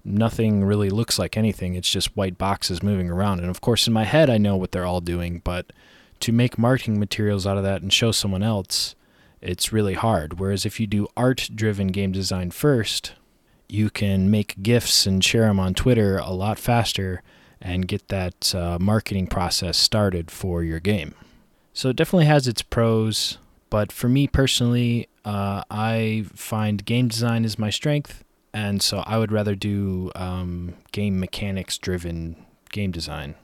nothing 0.04 0.64
really 0.64 0.90
looks 0.90 1.18
like 1.18 1.34
anything. 1.34 1.74
It's 1.74 1.90
just 1.90 2.14
white 2.14 2.36
boxes 2.36 2.82
moving 2.82 3.08
around. 3.08 3.40
And 3.40 3.48
of 3.48 3.62
course, 3.62 3.86
in 3.86 3.94
my 3.94 4.04
head, 4.04 4.28
I 4.28 4.36
know 4.36 4.54
what 4.56 4.72
they're 4.72 4.84
all 4.84 5.00
doing, 5.00 5.40
but 5.42 5.72
to 6.20 6.30
make 6.30 6.58
marketing 6.58 7.00
materials 7.00 7.46
out 7.46 7.56
of 7.56 7.62
that 7.62 7.80
and 7.80 7.90
show 7.90 8.12
someone 8.12 8.42
else, 8.42 8.94
it's 9.40 9.72
really 9.72 9.94
hard. 9.94 10.38
Whereas 10.38 10.66
if 10.66 10.78
you 10.78 10.86
do 10.86 11.08
art 11.16 11.48
driven 11.54 11.86
game 11.86 12.12
design 12.12 12.50
first, 12.50 13.14
you 13.66 13.88
can 13.88 14.30
make 14.30 14.62
GIFs 14.62 15.06
and 15.06 15.24
share 15.24 15.46
them 15.46 15.58
on 15.58 15.72
Twitter 15.72 16.18
a 16.18 16.32
lot 16.32 16.58
faster 16.58 17.22
and 17.62 17.88
get 17.88 18.08
that 18.08 18.54
uh, 18.54 18.78
marketing 18.78 19.26
process 19.26 19.78
started 19.78 20.30
for 20.30 20.62
your 20.62 20.80
game. 20.80 21.14
So 21.78 21.90
it 21.90 21.94
definitely 21.94 22.26
has 22.26 22.48
its 22.48 22.60
pros, 22.60 23.38
but 23.70 23.92
for 23.92 24.08
me 24.08 24.26
personally, 24.26 25.08
uh, 25.24 25.62
I 25.70 26.24
find 26.34 26.84
game 26.84 27.06
design 27.06 27.44
is 27.44 27.56
my 27.56 27.70
strength, 27.70 28.24
and 28.52 28.82
so 28.82 29.04
I 29.06 29.16
would 29.16 29.30
rather 29.30 29.54
do 29.54 30.10
um, 30.16 30.74
game 30.90 31.20
mechanics 31.20 31.78
driven 31.78 32.34
game 32.72 32.90
design. 32.90 33.36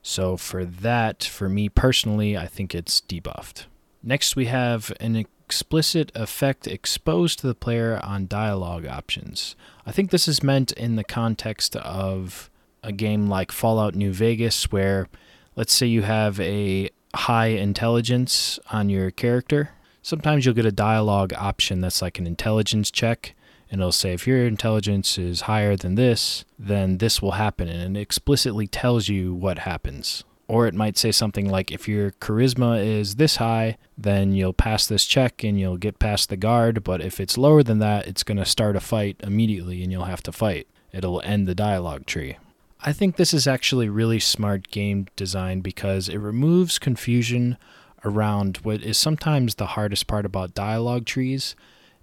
So 0.00 0.36
for 0.36 0.64
that, 0.64 1.24
for 1.24 1.48
me 1.48 1.68
personally, 1.68 2.36
I 2.36 2.46
think 2.46 2.72
it's 2.72 3.00
debuffed. 3.00 3.64
Next, 4.00 4.36
we 4.36 4.44
have 4.44 4.92
an 5.00 5.16
explicit 5.16 6.12
effect 6.14 6.68
exposed 6.68 7.40
to 7.40 7.48
the 7.48 7.54
player 7.56 7.98
on 8.04 8.28
dialogue 8.28 8.86
options. 8.86 9.56
I 9.84 9.90
think 9.90 10.12
this 10.12 10.28
is 10.28 10.40
meant 10.40 10.70
in 10.70 10.94
the 10.94 11.02
context 11.02 11.74
of 11.74 12.48
a 12.84 12.92
game 12.92 13.26
like 13.26 13.50
Fallout 13.50 13.96
New 13.96 14.12
Vegas, 14.12 14.70
where 14.70 15.08
let's 15.56 15.72
say 15.72 15.88
you 15.88 16.02
have 16.02 16.38
a 16.38 16.88
high 17.14 17.48
intelligence 17.48 18.58
on 18.70 18.88
your 18.88 19.10
character. 19.10 19.70
Sometimes 20.02 20.44
you'll 20.44 20.54
get 20.54 20.66
a 20.66 20.72
dialogue 20.72 21.32
option 21.34 21.80
that's 21.80 22.02
like 22.02 22.18
an 22.18 22.26
intelligence 22.26 22.90
check, 22.90 23.34
and 23.70 23.80
it'll 23.80 23.92
say 23.92 24.12
if 24.12 24.26
your 24.26 24.44
intelligence 24.46 25.16
is 25.16 25.42
higher 25.42 25.76
than 25.76 25.94
this, 25.94 26.44
then 26.58 26.98
this 26.98 27.22
will 27.22 27.32
happen, 27.32 27.68
and 27.68 27.96
it 27.96 28.00
explicitly 28.00 28.66
tells 28.66 29.08
you 29.08 29.32
what 29.32 29.60
happens. 29.60 30.24
Or 30.48 30.66
it 30.66 30.74
might 30.74 30.98
say 30.98 31.12
something 31.12 31.48
like 31.48 31.70
if 31.70 31.88
your 31.88 32.10
charisma 32.10 32.84
is 32.84 33.14
this 33.14 33.36
high, 33.36 33.78
then 33.96 34.32
you'll 34.32 34.52
pass 34.52 34.86
this 34.86 35.06
check 35.06 35.42
and 35.44 35.58
you'll 35.58 35.78
get 35.78 35.98
past 35.98 36.28
the 36.28 36.36
guard, 36.36 36.84
but 36.84 37.00
if 37.00 37.20
it's 37.20 37.38
lower 37.38 37.62
than 37.62 37.78
that, 37.78 38.06
it's 38.06 38.24
going 38.24 38.38
to 38.38 38.44
start 38.44 38.76
a 38.76 38.80
fight 38.80 39.16
immediately 39.22 39.82
and 39.82 39.90
you'll 39.90 40.04
have 40.04 40.22
to 40.24 40.32
fight. 40.32 40.66
It'll 40.92 41.22
end 41.22 41.48
the 41.48 41.54
dialogue 41.54 42.04
tree. 42.04 42.36
I 42.84 42.92
think 42.92 43.14
this 43.14 43.32
is 43.32 43.46
actually 43.46 43.88
really 43.88 44.18
smart 44.18 44.68
game 44.72 45.06
design 45.14 45.60
because 45.60 46.08
it 46.08 46.18
removes 46.18 46.80
confusion 46.80 47.56
around 48.04 48.56
what 48.64 48.82
is 48.82 48.98
sometimes 48.98 49.54
the 49.54 49.66
hardest 49.66 50.08
part 50.08 50.26
about 50.26 50.54
dialogue 50.54 51.04
trees 51.06 51.54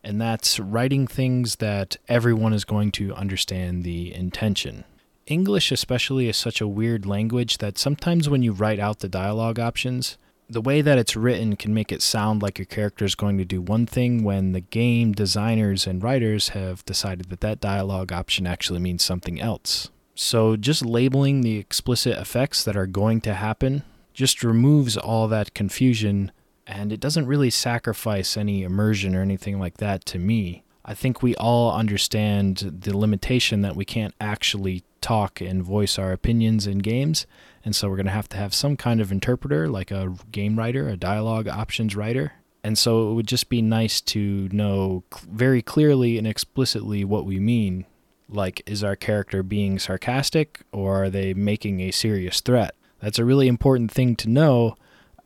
and 0.06 0.22
that's 0.22 0.58
writing 0.58 1.06
things 1.06 1.58
that 1.58 1.98
everyone 2.08 2.54
is 2.54 2.64
going 2.64 2.94
to 2.94 3.14
understand 3.14 3.84
the 3.84 4.14
intention. 4.14 4.86
English, 5.28 5.70
especially, 5.70 6.30
is 6.30 6.38
such 6.38 6.62
a 6.62 6.68
weird 6.68 7.06
language 7.06 7.58
that 7.58 7.78
sometimes 7.78 8.30
when 8.30 8.42
you 8.42 8.54
write 8.54 8.80
out 8.80 9.00
the 9.00 9.10
dialogue 9.10 9.60
options, 9.60 10.18
the 10.50 10.62
way 10.62 10.82
that 10.82 10.98
it's 10.98 11.18
written 11.18 11.58
can 11.58 11.74
make 11.74 11.92
it 11.92 12.02
sound 12.02 12.42
like 12.42 12.58
your 12.58 12.66
character 12.66 13.04
is 13.04 13.16
going 13.16 13.38
to 13.38 13.44
do 13.44 13.62
one 13.62 13.86
thing 13.86 14.24
when 14.24 14.54
the 14.54 14.62
game 14.62 15.12
designers 15.12 15.86
and 15.86 16.02
writers 16.02 16.50
have 16.50 16.86
decided 16.86 17.30
that 17.30 17.42
that 17.42 17.60
dialogue 17.60 18.14
option 18.14 18.48
actually 18.48 18.80
means 18.80 19.04
something 19.04 19.42
else. 19.42 19.90
So, 20.22 20.58
just 20.58 20.86
labeling 20.86 21.40
the 21.42 21.56
explicit 21.56 22.18
effects 22.18 22.66
that 22.66 22.76
are 22.76 22.86
going 22.86 23.22
to 23.22 23.34
happen 23.34 23.84
just 24.14 24.44
removes 24.44 24.98
all 24.98 25.30
that 25.30 25.54
confusion 25.54 26.34
and 26.68 26.92
it 26.92 27.00
doesn't 27.00 27.26
really 27.26 27.50
sacrifice 27.50 28.36
any 28.36 28.64
immersion 28.64 29.16
or 29.16 29.22
anything 29.22 29.62
like 29.62 29.78
that 29.78 30.04
to 30.08 30.20
me. 30.20 30.64
I 30.84 30.94
think 30.94 31.24
we 31.24 31.36
all 31.38 31.74
understand 31.74 32.58
the 32.82 32.98
limitation 32.98 33.62
that 33.62 33.78
we 33.78 33.86
can't 33.86 34.14
actually 34.20 34.84
talk 35.00 35.40
and 35.40 35.64
voice 35.64 35.98
our 35.98 36.12
opinions 36.12 36.68
in 36.68 36.80
games, 36.80 37.26
and 37.64 37.74
so 37.74 37.88
we're 37.88 37.96
going 37.96 38.06
to 38.08 38.12
have 38.12 38.28
to 38.30 38.38
have 38.38 38.54
some 38.54 38.76
kind 38.76 39.00
of 39.00 39.14
interpreter, 39.14 39.70
like 39.70 39.90
a 39.90 40.16
game 40.34 40.60
writer, 40.60 40.90
a 40.90 40.98
dialogue 40.98 41.48
options 41.48 41.96
writer. 41.96 42.34
And 42.62 42.78
so 42.78 43.10
it 43.10 43.14
would 43.14 43.28
just 43.28 43.48
be 43.48 43.62
nice 43.62 44.02
to 44.02 44.50
know 44.52 45.06
very 45.32 45.62
clearly 45.62 46.18
and 46.18 46.28
explicitly 46.28 47.06
what 47.06 47.26
we 47.26 47.40
mean. 47.40 47.86
Like, 48.30 48.62
is 48.66 48.84
our 48.84 48.96
character 48.96 49.44
being 49.44 49.80
sarcastic 49.80 50.62
or 50.72 51.06
are 51.06 51.10
they 51.10 51.34
making 51.34 51.82
a 51.82 51.92
serious 51.92 52.42
threat? 52.42 52.76
That's 53.00 53.20
a 53.20 53.26
really 53.26 53.48
important 53.48 53.92
thing 53.92 54.16
to 54.18 54.30
know 54.30 54.76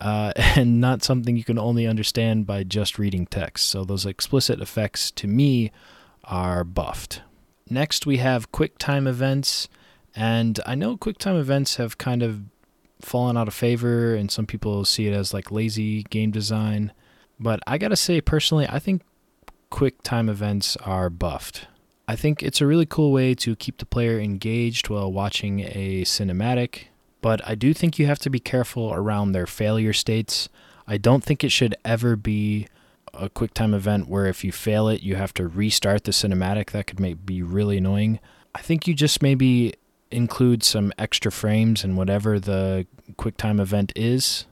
uh, 0.00 0.32
and 0.36 0.80
not 0.80 1.02
something 1.02 1.36
you 1.36 1.44
can 1.44 1.58
only 1.58 1.86
understand 1.86 2.46
by 2.46 2.64
just 2.64 2.98
reading 2.98 3.26
text. 3.26 3.66
So 3.66 3.84
those 3.84 4.06
explicit 4.06 4.60
effects 4.60 5.10
to 5.12 5.26
me 5.26 5.72
are 6.24 6.64
buffed. 6.64 7.22
Next, 7.68 8.06
we 8.06 8.18
have 8.18 8.52
QuickTime 8.52 9.08
events, 9.08 9.68
and 10.14 10.60
I 10.66 10.74
know 10.74 10.96
QuickTime 10.96 11.38
events 11.38 11.76
have 11.76 11.96
kind 11.96 12.22
of 12.22 12.42
fallen 13.00 13.36
out 13.36 13.48
of 13.48 13.54
favor, 13.54 14.14
and 14.14 14.30
some 14.30 14.46
people 14.46 14.84
see 14.84 15.06
it 15.06 15.14
as 15.14 15.32
like 15.32 15.50
lazy 15.50 16.02
game 16.04 16.30
design. 16.30 16.92
But 17.40 17.60
I 17.66 17.78
gotta 17.78 17.96
say, 17.96 18.20
personally, 18.20 18.66
I 18.68 18.78
think 18.78 19.02
QuickTime 19.70 20.28
events 20.28 20.76
are 20.78 21.10
buffed. 21.10 21.66
I 22.06 22.16
think 22.16 22.42
it's 22.42 22.60
a 22.60 22.66
really 22.66 22.86
cool 22.86 23.12
way 23.12 23.34
to 23.36 23.56
keep 23.56 23.78
the 23.78 23.86
player 23.86 24.18
engaged 24.20 24.88
while 24.88 25.10
watching 25.10 25.60
a 25.60 26.02
cinematic 26.04 26.88
but 27.24 27.40
I 27.48 27.54
do 27.54 27.72
think 27.72 27.98
you 27.98 28.04
have 28.04 28.18
to 28.18 28.28
be 28.28 28.38
careful 28.38 28.92
around 28.92 29.32
their 29.32 29.46
failure 29.46 29.94
states. 29.94 30.50
I 30.86 30.98
don't 30.98 31.24
think 31.24 31.42
it 31.42 31.48
should 31.48 31.74
ever 31.82 32.16
be 32.16 32.68
a 33.14 33.30
QuickTime 33.30 33.74
event 33.74 34.10
where 34.10 34.26
if 34.26 34.44
you 34.44 34.52
fail 34.52 34.88
it, 34.88 35.02
you 35.02 35.16
have 35.16 35.32
to 35.34 35.48
restart 35.48 36.04
the 36.04 36.10
cinematic. 36.10 36.72
That 36.72 36.86
could 36.86 37.00
make, 37.00 37.24
be 37.24 37.42
really 37.42 37.78
annoying. 37.78 38.20
I 38.54 38.60
think 38.60 38.86
you 38.86 38.92
just 38.92 39.22
maybe 39.22 39.72
include 40.10 40.62
some 40.62 40.92
extra 40.98 41.32
frames 41.32 41.82
in 41.82 41.96
whatever 41.96 42.38
the 42.38 42.86
QuickTime 43.12 43.58
event 43.58 43.94
is, 43.96 44.44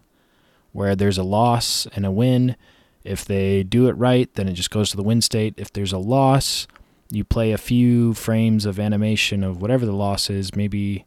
where 0.72 0.96
there's 0.96 1.18
a 1.18 1.24
loss 1.24 1.86
and 1.94 2.06
a 2.06 2.10
win. 2.10 2.56
If 3.04 3.22
they 3.22 3.64
do 3.64 3.86
it 3.86 3.98
right, 3.98 4.32
then 4.32 4.48
it 4.48 4.54
just 4.54 4.70
goes 4.70 4.88
to 4.92 4.96
the 4.96 5.02
win 5.02 5.20
state. 5.20 5.52
If 5.58 5.70
there's 5.74 5.92
a 5.92 5.98
loss, 5.98 6.66
you 7.12 7.24
play 7.24 7.52
a 7.52 7.58
few 7.58 8.14
frames 8.14 8.64
of 8.64 8.80
animation 8.80 9.44
of 9.44 9.60
whatever 9.60 9.84
the 9.84 9.92
loss 9.92 10.30
is, 10.30 10.56
maybe 10.56 11.04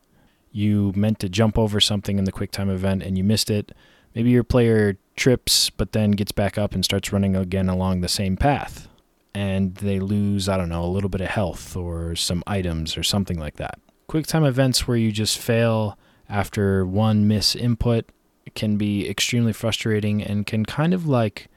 you 0.52 0.94
meant 0.96 1.20
to 1.20 1.28
jump 1.28 1.58
over 1.58 1.80
something 1.80 2.20
in 2.20 2.26
the 2.26 2.32
QuickTime 2.32 2.72
event 2.72 3.02
and 3.02 3.18
you 3.18 3.24
missed 3.24 3.50
it. 3.50 3.72
Maybe 4.14 4.30
your 4.30 4.44
player 4.44 4.98
trips 5.16 5.70
but 5.70 5.94
then 5.94 6.12
gets 6.12 6.32
back 6.32 6.58
up 6.58 6.74
and 6.74 6.86
starts 6.86 7.12
running 7.12 7.36
again 7.36 7.68
along 7.68 8.02
the 8.02 8.08
same 8.08 8.38
path. 8.38 8.88
And 9.34 9.76
they 9.76 10.00
lose, 10.00 10.48
I 10.48 10.58
don't 10.58 10.70
know, 10.70 10.84
a 10.84 10.88
little 10.88 11.10
bit 11.10 11.22
of 11.22 11.28
health 11.28 11.76
or 11.76 12.16
some 12.16 12.44
items 12.48 12.98
or 12.98 13.04
something 13.04 13.40
like 13.40 13.56
that. 13.56 13.80
QuickTime 14.08 14.48
events 14.48 14.88
where 14.88 14.98
you 14.98 15.12
just 15.12 15.40
fail 15.40 15.98
after 16.30 16.86
one 16.86 17.28
miss 17.28 17.56
input 17.56 18.06
can 18.54 18.78
be 18.78 19.10
extremely 19.10 19.54
frustrating 19.54 20.22
and 20.22 20.46
can 20.46 20.66
kind 20.66 20.94
of 20.94 21.08
like 21.08 21.48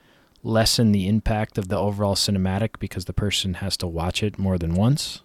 lessen 0.43 0.93
the 0.93 1.09
impact 1.09 1.59
of 1.59 1.69
the 1.69 1.79
overall 1.79 2.15
cinematic 2.15 2.79
because 2.79 3.07
the 3.07 3.13
person 3.13 3.55
has 3.55 3.77
to 3.79 3.87
watch 3.87 4.23
it 4.23 4.39
more 4.39 4.59
than 4.59 4.75
once. 4.75 5.23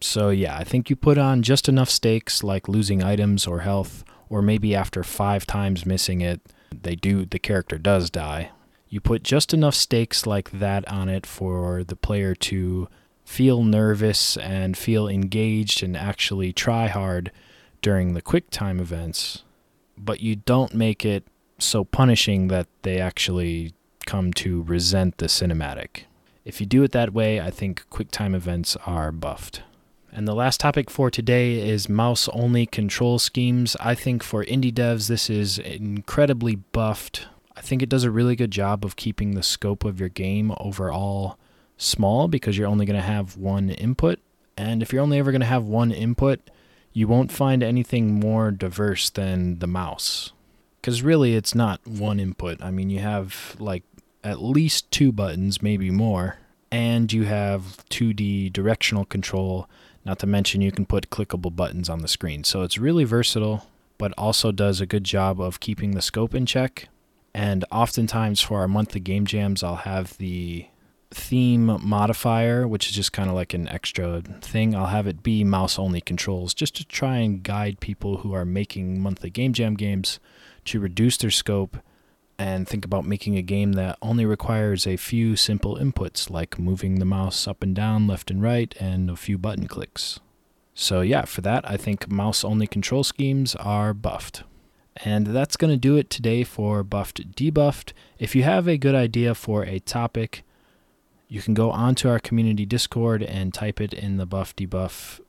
So, 0.00 0.30
yeah, 0.30 0.56
I 0.56 0.64
think 0.64 0.90
you 0.90 0.96
put 0.96 1.18
on 1.18 1.42
just 1.42 1.68
enough 1.68 1.90
stakes 1.90 2.42
like 2.42 2.68
losing 2.68 3.02
items 3.02 3.46
or 3.46 3.60
health, 3.60 4.04
or 4.28 4.42
maybe 4.42 4.74
after 4.74 5.02
five 5.02 5.46
times 5.46 5.86
missing 5.86 6.20
it, 6.20 6.40
they 6.82 6.94
do 6.94 7.24
the 7.24 7.38
character 7.38 7.78
does 7.78 8.10
die. 8.10 8.50
You 8.88 9.00
put 9.00 9.22
just 9.22 9.54
enough 9.54 9.74
stakes 9.74 10.26
like 10.26 10.50
that 10.50 10.86
on 10.90 11.08
it 11.08 11.26
for 11.26 11.84
the 11.84 11.96
player 11.96 12.34
to 12.36 12.88
feel 13.24 13.62
nervous 13.62 14.36
and 14.36 14.76
feel 14.76 15.08
engaged 15.08 15.82
and 15.82 15.96
actually 15.96 16.52
try 16.52 16.86
hard 16.88 17.32
during 17.80 18.14
the 18.14 18.22
quick 18.22 18.50
time 18.50 18.80
events, 18.80 19.42
but 19.96 20.20
you 20.20 20.36
don't 20.36 20.74
make 20.74 21.04
it 21.04 21.26
so 21.58 21.84
punishing 21.84 22.48
that 22.48 22.66
they 22.82 22.98
actually 22.98 23.72
come 24.06 24.32
to 24.34 24.62
resent 24.62 25.18
the 25.18 25.26
cinematic. 25.26 26.04
If 26.44 26.60
you 26.60 26.66
do 26.66 26.82
it 26.82 26.92
that 26.92 27.14
way, 27.14 27.40
I 27.40 27.50
think 27.50 27.88
QuickTime 27.90 28.34
events 28.34 28.76
are 28.84 29.10
buffed. 29.12 29.62
And 30.12 30.28
the 30.28 30.34
last 30.34 30.60
topic 30.60 30.90
for 30.90 31.10
today 31.10 31.68
is 31.68 31.88
mouse 31.88 32.28
only 32.28 32.66
control 32.66 33.18
schemes. 33.18 33.76
I 33.80 33.96
think 33.96 34.22
for 34.22 34.44
indie 34.44 34.72
devs, 34.72 35.08
this 35.08 35.28
is 35.28 35.58
incredibly 35.58 36.54
buffed. 36.54 37.26
I 37.56 37.60
think 37.60 37.82
it 37.82 37.88
does 37.88 38.04
a 38.04 38.10
really 38.10 38.36
good 38.36 38.50
job 38.52 38.84
of 38.84 38.94
keeping 38.94 39.32
the 39.32 39.42
scope 39.42 39.84
of 39.84 39.98
your 39.98 40.08
game 40.08 40.54
overall 40.58 41.36
small 41.76 42.28
because 42.28 42.56
you're 42.56 42.68
only 42.68 42.86
going 42.86 42.94
to 42.94 43.02
have 43.02 43.36
one 43.36 43.70
input. 43.70 44.20
And 44.56 44.82
if 44.82 44.92
you're 44.92 45.02
only 45.02 45.18
ever 45.18 45.32
going 45.32 45.40
to 45.40 45.46
have 45.46 45.64
one 45.64 45.90
input, 45.90 46.40
you 46.92 47.08
won't 47.08 47.32
find 47.32 47.62
anything 47.62 48.14
more 48.14 48.52
diverse 48.52 49.10
than 49.10 49.58
the 49.58 49.66
mouse. 49.66 50.32
Because 50.80 51.02
really, 51.02 51.34
it's 51.34 51.54
not 51.54 51.84
one 51.86 52.20
input. 52.20 52.62
I 52.62 52.70
mean, 52.70 52.88
you 52.88 53.00
have 53.00 53.56
like 53.58 53.82
at 54.24 54.42
least 54.42 54.90
two 54.90 55.12
buttons, 55.12 55.62
maybe 55.62 55.90
more, 55.90 56.38
and 56.72 57.12
you 57.12 57.24
have 57.24 57.84
2D 57.90 58.52
directional 58.52 59.04
control 59.04 59.68
not 60.04 60.18
to 60.18 60.26
mention, 60.26 60.60
you 60.60 60.70
can 60.70 60.84
put 60.84 61.10
clickable 61.10 61.54
buttons 61.54 61.88
on 61.88 62.00
the 62.00 62.08
screen. 62.08 62.44
So 62.44 62.62
it's 62.62 62.76
really 62.76 63.04
versatile, 63.04 63.66
but 63.96 64.12
also 64.18 64.52
does 64.52 64.80
a 64.80 64.86
good 64.86 65.04
job 65.04 65.40
of 65.40 65.60
keeping 65.60 65.92
the 65.92 66.02
scope 66.02 66.34
in 66.34 66.46
check. 66.46 66.88
And 67.32 67.64
oftentimes 67.70 68.40
for 68.40 68.60
our 68.60 68.68
monthly 68.68 69.00
game 69.00 69.24
jams, 69.24 69.62
I'll 69.62 69.76
have 69.76 70.16
the 70.18 70.66
theme 71.10 71.78
modifier, 71.82 72.68
which 72.68 72.88
is 72.88 72.94
just 72.94 73.12
kind 73.12 73.28
of 73.28 73.34
like 73.34 73.54
an 73.54 73.66
extra 73.68 74.20
thing. 74.40 74.74
I'll 74.74 74.86
have 74.86 75.06
it 75.06 75.22
be 75.22 75.42
mouse 75.42 75.78
only 75.78 76.00
controls 76.00 76.52
just 76.54 76.76
to 76.76 76.84
try 76.84 77.18
and 77.18 77.42
guide 77.42 77.80
people 77.80 78.18
who 78.18 78.34
are 78.34 78.44
making 78.44 79.00
monthly 79.00 79.30
game 79.30 79.52
jam 79.52 79.74
games 79.74 80.20
to 80.66 80.80
reduce 80.80 81.16
their 81.16 81.30
scope 81.30 81.78
and 82.38 82.66
think 82.66 82.84
about 82.84 83.04
making 83.04 83.36
a 83.36 83.42
game 83.42 83.72
that 83.72 83.98
only 84.02 84.26
requires 84.26 84.86
a 84.86 84.96
few 84.96 85.36
simple 85.36 85.76
inputs 85.76 86.30
like 86.30 86.58
moving 86.58 86.98
the 86.98 87.04
mouse 87.04 87.46
up 87.46 87.62
and 87.62 87.74
down, 87.74 88.06
left 88.06 88.30
and 88.30 88.42
right, 88.42 88.74
and 88.80 89.08
a 89.08 89.16
few 89.16 89.38
button 89.38 89.68
clicks. 89.68 90.20
So, 90.74 91.02
yeah, 91.02 91.24
for 91.24 91.40
that, 91.42 91.68
I 91.68 91.76
think 91.76 92.10
mouse 92.10 92.44
only 92.44 92.66
control 92.66 93.04
schemes 93.04 93.54
are 93.56 93.94
buffed. 93.94 94.42
And 94.96 95.28
that's 95.28 95.56
going 95.56 95.72
to 95.72 95.76
do 95.76 95.96
it 95.96 96.10
today 96.10 96.44
for 96.44 96.82
Buffed 96.82 97.34
Debuffed. 97.34 97.92
If 98.18 98.34
you 98.36 98.44
have 98.44 98.68
a 98.68 98.78
good 98.78 98.94
idea 98.94 99.34
for 99.34 99.64
a 99.64 99.80
topic, 99.80 100.44
you 101.28 101.42
can 101.42 101.54
go 101.54 101.70
onto 101.70 102.08
our 102.08 102.18
community 102.18 102.64
Discord 102.64 103.22
and 103.22 103.52
type 103.52 103.80
it 103.80 103.92
in 103.92 104.18
the 104.18 104.26
Buff 104.26 104.54
Debuff 104.54 105.20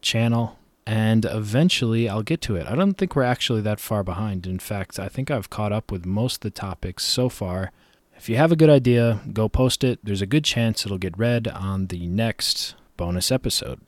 channel 0.00 0.58
and 0.86 1.24
eventually 1.24 2.08
I'll 2.08 2.22
get 2.22 2.40
to 2.42 2.56
it. 2.56 2.66
I 2.66 2.74
don't 2.74 2.94
think 2.94 3.16
we're 3.16 3.22
actually 3.22 3.62
that 3.62 3.80
far 3.80 4.02
behind. 4.04 4.46
In 4.46 4.58
fact, 4.58 4.98
I 4.98 5.08
think 5.08 5.30
I've 5.30 5.50
caught 5.50 5.72
up 5.72 5.90
with 5.90 6.04
most 6.04 6.36
of 6.36 6.40
the 6.40 6.50
topics 6.50 7.04
so 7.04 7.28
far. 7.28 7.72
If 8.16 8.28
you 8.28 8.36
have 8.36 8.52
a 8.52 8.56
good 8.56 8.70
idea, 8.70 9.20
go 9.32 9.48
post 9.48 9.82
it. 9.82 9.98
There's 10.02 10.22
a 10.22 10.26
good 10.26 10.44
chance 10.44 10.84
it'll 10.84 10.98
get 10.98 11.18
read 11.18 11.48
on 11.48 11.86
the 11.86 12.06
next 12.06 12.74
bonus 12.96 13.32
episode. 13.32 13.80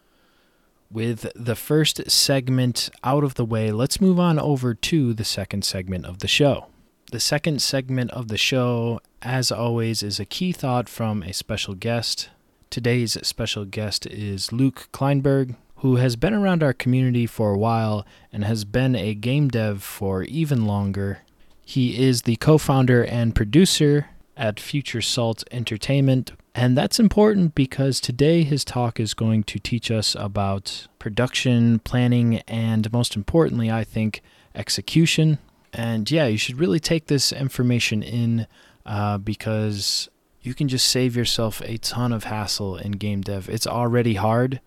With 0.91 1.31
the 1.35 1.57
first 1.57 2.11
segment 2.11 2.91
out 3.03 3.25
of 3.25 3.35
the 3.35 3.45
way, 3.45 3.73
let's 3.73 4.00
move 4.00 4.21
on 4.21 4.38
over 4.38 4.73
to 4.73 5.12
the 5.12 5.25
second 5.25 5.65
segment 5.65 6.07
of 6.07 6.21
the 6.21 6.29
show. 6.29 6.67
The 7.12 7.21
second 7.21 7.61
segment 7.62 8.11
of 8.12 8.29
the 8.29 8.37
show, 8.37 9.00
as 9.23 9.53
always, 9.53 10.03
is 10.03 10.19
a 10.19 10.25
key 10.25 10.53
thought 10.53 10.88
from 10.88 11.23
a 11.23 11.33
special 11.33 11.75
guest. 11.75 12.31
Today's 12.71 13.17
special 13.26 13.65
guest 13.65 14.07
is 14.07 14.53
Luke 14.53 14.88
Kleinberg, 14.93 15.57
who 15.76 15.97
has 15.97 16.16
been 16.16 16.35
around 16.35 16.62
our 16.62 16.73
community 16.73 17.26
for 17.26 17.52
a 17.52 17.59
while 17.59 18.06
and 18.33 18.45
has 18.45 18.64
been 18.64 18.95
a 18.95 19.14
game 19.14 19.49
dev 19.49 19.83
for 19.83 20.23
even 20.25 20.64
longer. 20.64 21.18
He 21.64 22.02
is 22.02 22.23
the 22.23 22.37
co 22.37 22.59
founder 22.59 23.04
and 23.04 23.35
producer 23.35 24.09
at 24.37 24.61
Future 24.61 25.00
Salt 25.00 25.45
Entertainment. 25.50 26.33
And 26.54 26.76
that's 26.76 26.99
important 26.99 27.54
because 27.54 28.00
today 28.00 28.42
his 28.42 28.64
talk 28.64 28.99
is 28.99 29.14
going 29.14 29.45
to 29.45 29.59
teach 29.59 29.90
us 29.90 30.14
about 30.18 30.87
production, 30.99 31.80
planning, 31.80 32.38
and 32.49 32.90
most 32.92 33.14
importantly, 33.14 33.71
I 33.71 33.85
think, 33.85 34.23
execution. 34.54 35.38
And 35.73 36.11
yeah, 36.11 36.26
you 36.26 36.38
should 36.38 36.59
really 36.59 36.80
take 36.80 37.06
this 37.06 37.33
information 37.33 38.02
in 38.02 38.47
uh, 38.87 39.18
because 39.18 40.09
you 40.40 40.54
can 40.54 40.68
just 40.68 40.88
save 40.88 41.16
yourself 41.16 41.61
a 41.62 41.76
ton 41.78 42.12
of 42.12 42.25
hassle 42.25 42.76
in 42.76 42.92
game 42.92 43.21
dev. 43.21 43.49
It's 43.50 43.66
already 43.66 44.14
hard 44.14 44.61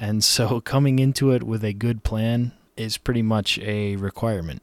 and 0.00 0.24
so 0.24 0.60
coming 0.72 0.98
into 0.98 1.30
it 1.30 1.44
with 1.44 1.62
a 1.62 1.74
good 1.74 2.02
plan 2.02 2.52
is 2.76 2.96
pretty 2.96 3.22
much 3.22 3.58
a 3.58 3.94
requirement. 3.96 4.62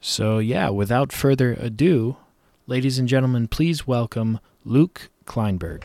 So, 0.00 0.38
yeah, 0.38 0.68
without 0.68 1.12
further 1.12 1.56
ado, 1.58 2.16
ladies 2.66 2.98
and 2.98 3.08
gentlemen, 3.08 3.48
please 3.48 3.86
welcome 3.86 4.40
Luke 4.64 5.08
Kleinberg. 5.24 5.84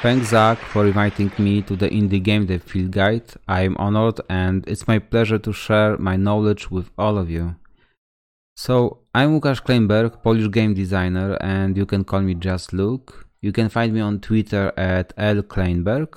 Thanks, 0.00 0.28
Zach, 0.28 0.58
for 0.58 0.86
inviting 0.86 1.32
me 1.38 1.62
to 1.62 1.76
the 1.76 1.88
Indie 1.88 2.22
Game 2.22 2.44
Dev 2.44 2.62
Field 2.62 2.90
Guide. 2.90 3.24
I 3.48 3.62
am 3.62 3.74
honored 3.78 4.20
and 4.28 4.62
it's 4.68 4.86
my 4.86 4.98
pleasure 4.98 5.38
to 5.38 5.52
share 5.52 5.96
my 5.96 6.16
knowledge 6.16 6.70
with 6.70 6.90
all 6.98 7.16
of 7.16 7.30
you. 7.30 7.56
So, 8.56 8.98
I'm 9.12 9.32
Łukasz 9.32 9.60
Kleinberg, 9.62 10.22
Polish 10.22 10.48
game 10.48 10.74
designer, 10.74 11.36
and 11.40 11.76
you 11.76 11.84
can 11.86 12.04
call 12.04 12.20
me 12.20 12.34
just 12.34 12.72
Luke. 12.72 13.26
You 13.42 13.50
can 13.50 13.68
find 13.68 13.92
me 13.92 14.00
on 14.00 14.20
Twitter 14.20 14.72
at 14.76 15.12
L 15.16 15.42
Kleinberg. 15.42 16.16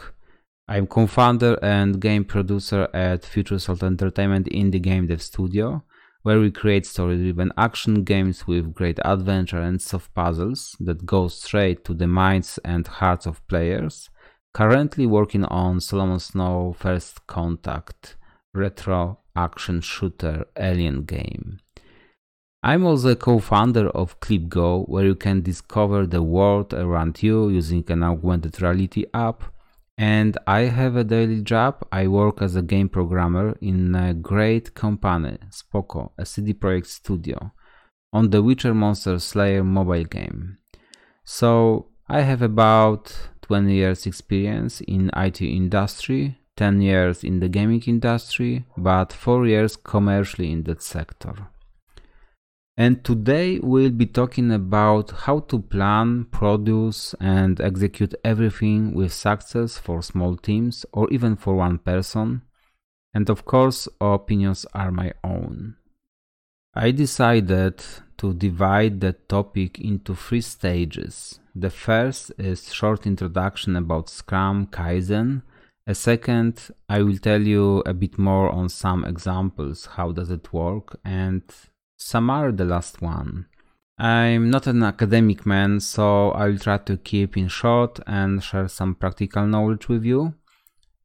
I'm 0.67 0.85
co-founder 0.85 1.57
and 1.63 1.99
game 1.99 2.25
producer 2.25 2.89
at 2.93 3.25
Future 3.25 3.57
Salt 3.57 3.81
Entertainment 3.81 4.47
Indie 4.51 4.81
Game 4.81 5.07
Dev 5.07 5.21
Studio, 5.21 5.83
where 6.21 6.39
we 6.39 6.51
create 6.51 6.85
story-driven 6.85 7.53
action 7.57 8.03
games 8.03 8.45
with 8.45 8.73
great 8.73 8.99
adventure 9.03 9.59
and 9.59 9.81
soft 9.81 10.13
puzzles 10.13 10.75
that 10.79 11.07
go 11.07 11.29
straight 11.29 11.83
to 11.85 11.95
the 11.95 12.07
minds 12.07 12.59
and 12.63 12.85
hearts 12.85 13.25
of 13.25 13.45
players. 13.47 14.11
Currently 14.53 15.07
working 15.07 15.45
on 15.45 15.79
Solomon 15.79 16.19
Snow 16.19 16.75
First 16.77 17.25
Contact, 17.25 18.15
retro 18.53 19.21
action 19.35 19.81
shooter 19.81 20.45
alien 20.55 21.03
game. 21.03 21.61
I'm 22.67 22.85
also 22.85 23.11
a 23.11 23.15
co-founder 23.15 23.87
of 23.91 24.19
ClipGo, 24.19 24.89
where 24.89 25.05
you 25.05 25.15
can 25.15 25.39
discover 25.41 26.05
the 26.05 26.21
world 26.21 26.73
around 26.73 27.23
you 27.23 27.47
using 27.47 27.85
an 27.87 28.03
augmented 28.03 28.61
reality 28.61 29.05
app. 29.13 29.43
And 29.97 30.37
I 30.45 30.63
have 30.63 30.97
a 30.97 31.05
daily 31.05 31.39
job. 31.43 31.87
I 31.93 32.07
work 32.07 32.41
as 32.41 32.57
a 32.57 32.61
game 32.61 32.89
programmer 32.89 33.57
in 33.61 33.95
a 33.95 34.13
great 34.13 34.73
company, 34.75 35.37
Spokko, 35.49 36.11
a 36.17 36.25
CD 36.25 36.53
Projekt 36.53 36.87
studio, 36.87 37.53
on 38.11 38.31
the 38.31 38.43
Witcher 38.43 38.73
Monster 38.73 39.17
Slayer 39.19 39.63
mobile 39.63 40.03
game. 40.03 40.57
So 41.23 41.87
I 42.09 42.19
have 42.19 42.41
about 42.41 43.17
20 43.43 43.73
years 43.73 44.05
experience 44.05 44.81
in 44.81 45.09
IT 45.15 45.41
industry, 45.41 46.37
10 46.57 46.81
years 46.81 47.23
in 47.23 47.39
the 47.39 47.47
gaming 47.47 47.83
industry, 47.87 48.65
but 48.75 49.13
4 49.13 49.47
years 49.47 49.77
commercially 49.77 50.51
in 50.51 50.63
that 50.63 50.83
sector. 50.83 51.47
And 52.79 53.03
today 53.03 53.57
we'll 53.57 53.89
be 53.89 54.05
talking 54.05 54.51
about 54.51 55.09
how 55.09 55.39
to 55.39 55.59
plan, 55.59 56.25
produce, 56.25 57.15
and 57.19 57.59
execute 57.59 58.13
everything 58.23 58.93
with 58.93 59.11
success 59.11 59.79
for 59.79 60.03
small 60.03 60.37
teams 60.37 60.85
or 60.93 61.09
even 61.09 61.35
for 61.35 61.55
one 61.55 61.79
person. 61.79 62.43
And 63.15 63.31
of 63.31 63.45
course, 63.45 63.87
opinions 63.99 64.67
are 64.75 64.91
my 64.91 65.13
own. 65.23 65.77
I 66.75 66.91
decided 66.91 67.83
to 68.17 68.35
divide 68.35 69.01
the 69.01 69.13
topic 69.13 69.79
into 69.79 70.13
three 70.13 70.41
stages. 70.41 71.39
The 71.55 71.71
first 71.71 72.31
is 72.37 72.71
short 72.71 73.07
introduction 73.07 73.75
about 73.75 74.09
Scrum 74.09 74.67
Kaizen. 74.67 75.41
A 75.87 75.95
second, 75.95 76.69
I 76.87 77.01
will 77.01 77.17
tell 77.17 77.41
you 77.41 77.81
a 77.87 77.93
bit 77.95 78.19
more 78.19 78.51
on 78.51 78.69
some 78.69 79.03
examples, 79.03 79.87
how 79.87 80.11
does 80.11 80.29
it 80.29 80.53
work, 80.53 80.99
and 81.03 81.41
Samar, 81.97 82.51
the 82.51 82.65
last 82.65 83.01
one. 83.01 83.47
I'm 83.97 84.51
not 84.51 84.67
an 84.67 84.83
academic 84.83 85.45
man, 85.45 85.79
so 85.79 86.29
I'll 86.31 86.57
try 86.57 86.77
to 86.77 86.97
keep 86.97 87.35
in 87.35 87.47
short 87.47 87.99
and 88.05 88.43
share 88.43 88.67
some 88.67 88.93
practical 88.93 89.47
knowledge 89.47 89.89
with 89.89 90.05
you. 90.05 90.35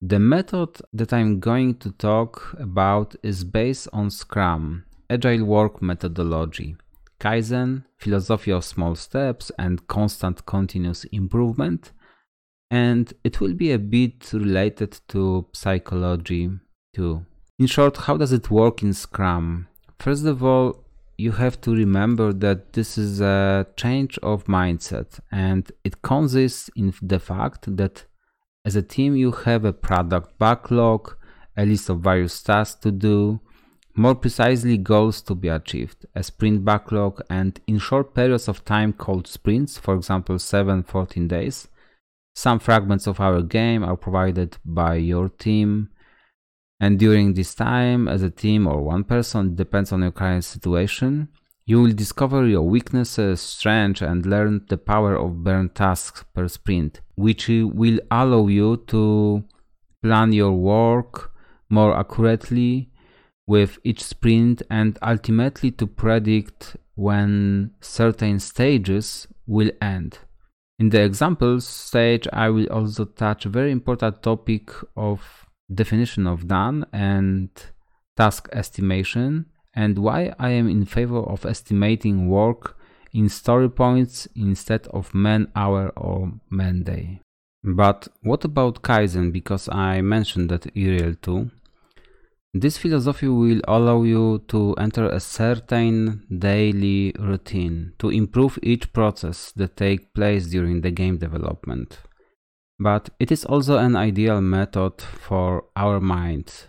The 0.03 0.19
method 0.19 0.83
that 0.93 1.13
I'm 1.13 1.41
going 1.41 1.77
to 1.77 1.93
talk 1.93 2.55
about 2.59 3.17
is 3.23 3.45
based 3.45 3.89
on 3.93 4.11
Scrum, 4.11 4.85
Agile 5.09 5.45
Work 5.45 5.81
Methodology, 5.81 6.77
Kaizen, 7.19 7.85
philosophy 7.97 8.51
of 8.51 8.65
small 8.65 8.95
steps, 8.95 9.51
and 9.59 9.87
constant 9.87 10.45
continuous 10.45 11.05
improvement. 11.05 11.93
And 12.71 13.15
it 13.25 13.41
will 13.41 13.55
be 13.55 13.73
a 13.73 13.79
bit 13.79 14.33
related 14.33 15.01
to 15.09 15.47
psychology 15.55 16.51
too. 16.95 17.25
In 17.59 17.67
short, 17.67 17.97
how 17.97 18.17
does 18.19 18.33
it 18.33 18.51
work 18.51 18.83
in 18.83 18.93
Scrum? 18.93 19.69
First 19.99 20.27
of 20.27 20.43
all, 20.43 20.82
you 21.23 21.33
have 21.33 21.61
to 21.61 21.71
remember 21.73 22.33
that 22.33 22.73
this 22.73 22.99
is 22.99 23.21
a 23.21 23.67
change 23.77 24.19
of 24.19 24.45
mindset 24.45 25.21
and 25.31 25.71
it 25.85 26.03
consists 26.03 26.69
in 26.75 26.93
the 27.01 27.21
fact 27.21 27.77
that 27.77 28.05
as 28.65 28.75
a 28.77 28.83
team 28.83 29.15
you 29.17 29.31
have 29.31 29.65
a 29.65 29.73
product 29.73 30.37
backlog, 30.39 31.17
a 31.57 31.65
list 31.65 31.89
of 31.89 32.01
various 32.01 32.43
tasks 32.43 32.81
to 32.81 32.91
do, 32.91 33.41
more 33.95 34.15
precisely 34.15 34.77
goals 34.77 35.21
to 35.23 35.35
be 35.35 35.49
achieved, 35.49 36.07
a 36.15 36.23
sprint 36.23 36.65
backlog 36.65 37.23
and 37.31 37.61
in 37.67 37.79
short 37.79 38.15
periods 38.15 38.49
of 38.49 38.65
time 38.65 38.93
called 38.93 39.27
sprints, 39.27 39.79
for 39.79 39.95
example 39.95 40.39
7 40.39 40.83
14 40.83 41.29
days. 41.29 41.69
Some 42.35 42.59
fragments 42.59 43.07
of 43.07 43.21
our 43.21 43.43
game 43.43 43.85
are 43.85 43.97
provided 43.97 44.57
by 44.65 44.95
your 44.97 45.29
team 45.29 45.91
and 46.83 46.99
during 46.99 47.35
this 47.35 47.55
time, 47.55 48.09
as 48.09 48.25
a 48.25 48.31
team 48.31 48.67
or 48.67 48.83
one 48.83 49.05
person, 49.05 49.55
depends 49.55 49.93
on 49.93 50.03
your 50.03 50.11
current 50.11 50.43
situation, 50.43 51.29
you 51.65 51.81
will 51.81 51.93
discover 51.93 52.45
your 52.45 52.63
weaknesses, 52.63 53.41
strengths, 53.41 54.03
and 54.03 54.27
learn 54.27 54.67
the 54.69 54.77
power 54.77 55.15
of 55.15 55.45
burn 55.45 55.69
tasks 55.69 56.25
per 56.35 56.49
sprint, 56.49 57.01
which 57.15 57.47
will 57.47 58.01
allow 58.11 58.49
you 58.49 58.79
to 58.89 59.45
plan 60.03 60.33
your 60.33 60.55
work 60.55 61.31
more 61.71 61.97
accurately 61.97 62.91
with 63.47 63.79
each 63.85 64.03
sprint 64.03 64.61
and 64.69 64.99
ultimately 65.03 65.71
to 65.71 65.87
predict 65.87 66.77
when 66.97 67.71
certain 67.81 68.41
stages 68.41 69.29
will 69.47 69.71
end. 69.81 70.19
In 70.81 70.89
the 70.89 71.05
examples 71.05 71.65
stage, 71.65 72.27
I 72.33 72.49
will 72.49 72.67
also 72.73 73.05
touch 73.05 73.47
a 73.47 73.51
very 73.51 73.71
important 73.71 74.21
topic 74.21 74.73
of 74.97 75.42
definition 75.75 76.27
of 76.27 76.49
done 76.49 76.87
and 76.93 77.49
task 78.17 78.49
estimation 78.53 79.47
and 79.75 79.99
why 79.99 80.35
I 80.39 80.51
am 80.51 80.69
in 80.69 80.85
favor 80.85 81.21
of 81.21 81.47
estimating 81.47 82.29
work 82.29 82.77
in 83.13 83.29
story 83.29 83.69
points 83.69 84.29
instead 84.35 84.87
of 84.89 85.15
man 85.15 85.51
hour 85.55 85.91
or 85.97 86.33
man 86.51 86.83
day. 86.83 87.21
But 87.65 88.09
what 88.23 88.45
about 88.45 88.83
Kaizen? 88.83 89.33
Because 89.33 89.69
I 89.69 90.01
mentioned 90.01 90.51
that 90.51 90.67
earlier 90.77 91.15
too. 91.15 91.51
This 92.55 92.77
philosophy 92.77 93.29
will 93.29 93.63
allow 93.67 94.03
you 94.03 94.43
to 94.49 94.75
enter 94.75 95.09
a 95.09 95.21
certain 95.21 96.27
daily 96.29 97.15
routine 97.19 97.95
to 97.99 98.11
improve 98.11 98.59
each 98.63 98.93
process 98.93 99.53
that 99.53 99.77
take 99.77 100.13
place 100.13 100.49
during 100.49 100.83
the 100.83 100.91
game 100.91 101.17
development. 101.17 102.01
But 102.83 103.11
it 103.21 103.31
is 103.31 103.45
also 103.45 103.79
an 103.79 103.95
ideal 103.95 104.41
method 104.41 105.01
for 105.01 105.65
our 105.77 106.01
minds 106.01 106.67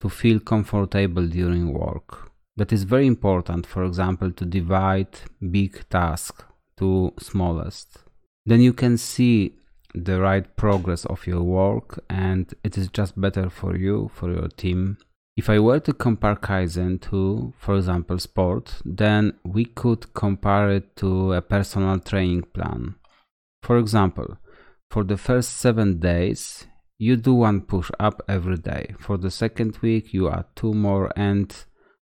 to 0.00 0.08
feel 0.08 0.40
comfortable 0.40 1.28
during 1.28 1.72
work. 1.72 2.32
That 2.56 2.72
is 2.72 2.82
very 2.82 3.06
important, 3.06 3.64
for 3.66 3.84
example, 3.84 4.32
to 4.32 4.44
divide 4.44 5.20
big 5.52 5.88
tasks 5.88 6.42
to 6.78 7.12
smallest. 7.20 7.98
Then 8.44 8.60
you 8.60 8.72
can 8.72 8.98
see 8.98 9.54
the 9.94 10.20
right 10.20 10.56
progress 10.56 11.04
of 11.04 11.28
your 11.28 11.44
work 11.44 12.02
and 12.10 12.52
it 12.64 12.76
is 12.76 12.88
just 12.88 13.20
better 13.20 13.48
for 13.48 13.76
you, 13.76 14.10
for 14.12 14.32
your 14.32 14.48
team. 14.48 14.98
If 15.36 15.48
I 15.48 15.60
were 15.60 15.80
to 15.80 15.92
compare 15.92 16.34
Kaizen 16.34 17.00
to, 17.02 17.52
for 17.56 17.76
example, 17.76 18.18
sport, 18.18 18.82
then 18.84 19.34
we 19.44 19.64
could 19.66 20.12
compare 20.12 20.70
it 20.70 20.96
to 20.96 21.34
a 21.34 21.40
personal 21.40 22.00
training 22.00 22.42
plan. 22.52 22.96
For 23.62 23.78
example, 23.78 24.38
for 24.92 25.04
the 25.04 25.16
first 25.16 25.56
seven 25.56 25.98
days, 26.00 26.66
you 26.98 27.16
do 27.16 27.32
one 27.32 27.62
push 27.62 27.90
up 27.98 28.22
every 28.28 28.58
day. 28.58 28.94
For 29.00 29.16
the 29.16 29.30
second 29.30 29.78
week, 29.80 30.12
you 30.12 30.28
add 30.28 30.44
two 30.54 30.74
more. 30.74 31.10
And 31.16 31.50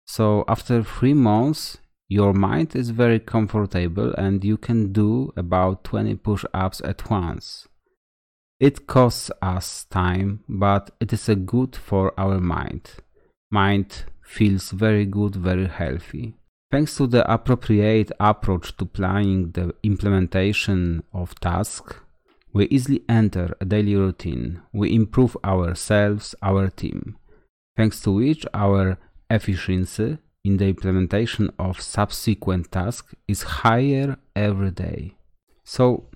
so 0.04 0.44
after 0.46 0.84
three 0.84 1.12
months, 1.12 1.78
your 2.06 2.32
mind 2.32 2.76
is 2.76 2.90
very 2.90 3.18
comfortable 3.18 4.14
and 4.14 4.44
you 4.44 4.56
can 4.56 4.92
do 4.92 5.32
about 5.36 5.82
20 5.82 6.14
push 6.14 6.44
ups 6.54 6.80
at 6.84 7.10
once. 7.10 7.66
It 8.60 8.86
costs 8.86 9.32
us 9.42 9.84
time, 9.86 10.44
but 10.48 10.92
it 11.00 11.12
is 11.12 11.28
a 11.28 11.34
good 11.34 11.74
for 11.74 12.12
our 12.16 12.38
mind. 12.38 12.88
Mind 13.50 14.04
feels 14.22 14.70
very 14.70 15.06
good, 15.06 15.34
very 15.34 15.66
healthy. 15.66 16.36
Thanks 16.70 16.96
to 16.98 17.08
the 17.08 17.28
appropriate 17.30 18.12
approach 18.20 18.76
to 18.76 18.86
planning 18.86 19.50
the 19.50 19.74
implementation 19.82 21.02
of 21.12 21.34
tasks, 21.40 21.96
we 22.56 22.66
easily 22.68 23.02
enter 23.06 23.54
a 23.60 23.66
daily 23.66 23.94
routine. 23.94 24.62
We 24.72 24.94
improve 24.94 25.36
ourselves, 25.44 26.34
our 26.42 26.68
team, 26.68 27.18
thanks 27.76 28.00
to 28.00 28.12
which 28.12 28.46
our 28.54 28.96
efficiency 29.28 30.16
in 30.42 30.56
the 30.56 30.68
implementation 30.68 31.50
of 31.58 31.82
subsequent 31.82 32.72
tasks 32.72 33.14
is 33.28 33.42
higher 33.42 34.16
every 34.34 34.70
day. 34.70 35.16
So, 35.64 36.08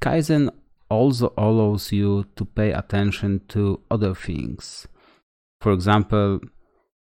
Kaizen 0.00 0.48
also 0.88 1.34
allows 1.36 1.92
you 1.92 2.24
to 2.36 2.46
pay 2.46 2.72
attention 2.72 3.42
to 3.48 3.82
other 3.90 4.14
things. 4.14 4.88
For 5.60 5.72
example, 5.72 6.40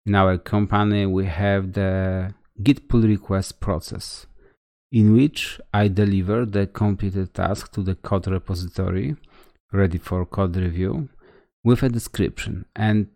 in 0.07 0.15
our 0.15 0.39
company, 0.39 1.07
we 1.07 1.25
have 1.27 1.73
the 1.73 2.35
Git 2.63 2.89
pull 2.89 3.03
request 3.03 3.59
process 3.59 4.27
in 4.93 5.15
which 5.15 5.61
I 5.73 5.89
deliver 5.89 6.45
the 6.45 6.67
completed 6.67 7.35
task 7.35 7.73
to 7.73 7.83
the 7.83 7.95
code 7.95 8.27
repository 8.27 9.17
ready 9.73 9.99
for 9.99 10.27
code 10.27 10.57
review 10.57 11.09
with 11.63 11.83
a 11.83 11.89
description. 11.89 12.65
And 12.75 13.09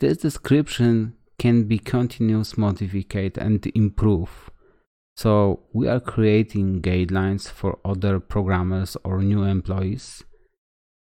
this 0.00 0.18
description 0.18 1.14
can 1.38 1.64
be 1.64 1.78
continuous 1.78 2.56
modified 2.56 3.36
and 3.36 3.66
improve. 3.74 4.50
So 5.16 5.60
we 5.72 5.88
are 5.88 6.00
creating 6.00 6.80
guidelines 6.82 7.50
for 7.50 7.78
other 7.84 8.18
programmers 8.18 8.96
or 9.04 9.22
new 9.22 9.42
employees 9.42 10.24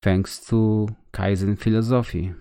thanks 0.04 0.40
to 0.40 0.90
Kaizen 1.14 1.58
philosophy. 1.58 2.34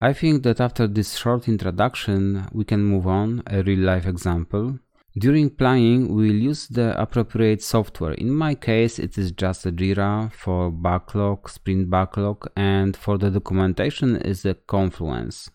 I 0.00 0.14
think 0.14 0.42
that 0.44 0.60
after 0.60 0.86
this 0.86 1.16
short 1.16 1.46
introduction, 1.46 2.48
we 2.52 2.64
can 2.64 2.82
move 2.82 3.06
on 3.06 3.42
a 3.46 3.62
real 3.62 3.80
life 3.80 4.06
example. 4.06 4.78
During 5.18 5.50
planning, 5.50 6.14
we'll 6.14 6.34
use 6.34 6.68
the 6.68 7.00
appropriate 7.00 7.62
software. 7.62 8.12
In 8.12 8.30
my 8.30 8.54
case, 8.54 9.00
it 9.00 9.18
is 9.18 9.32
just 9.32 9.66
a 9.66 9.72
Jira 9.72 10.32
for 10.32 10.70
backlog, 10.70 11.48
sprint 11.50 11.90
backlog, 11.90 12.48
and 12.56 12.96
for 12.96 13.18
the 13.18 13.28
documentation 13.28 14.16
is 14.16 14.44
a 14.44 14.54
Confluence. 14.54 15.50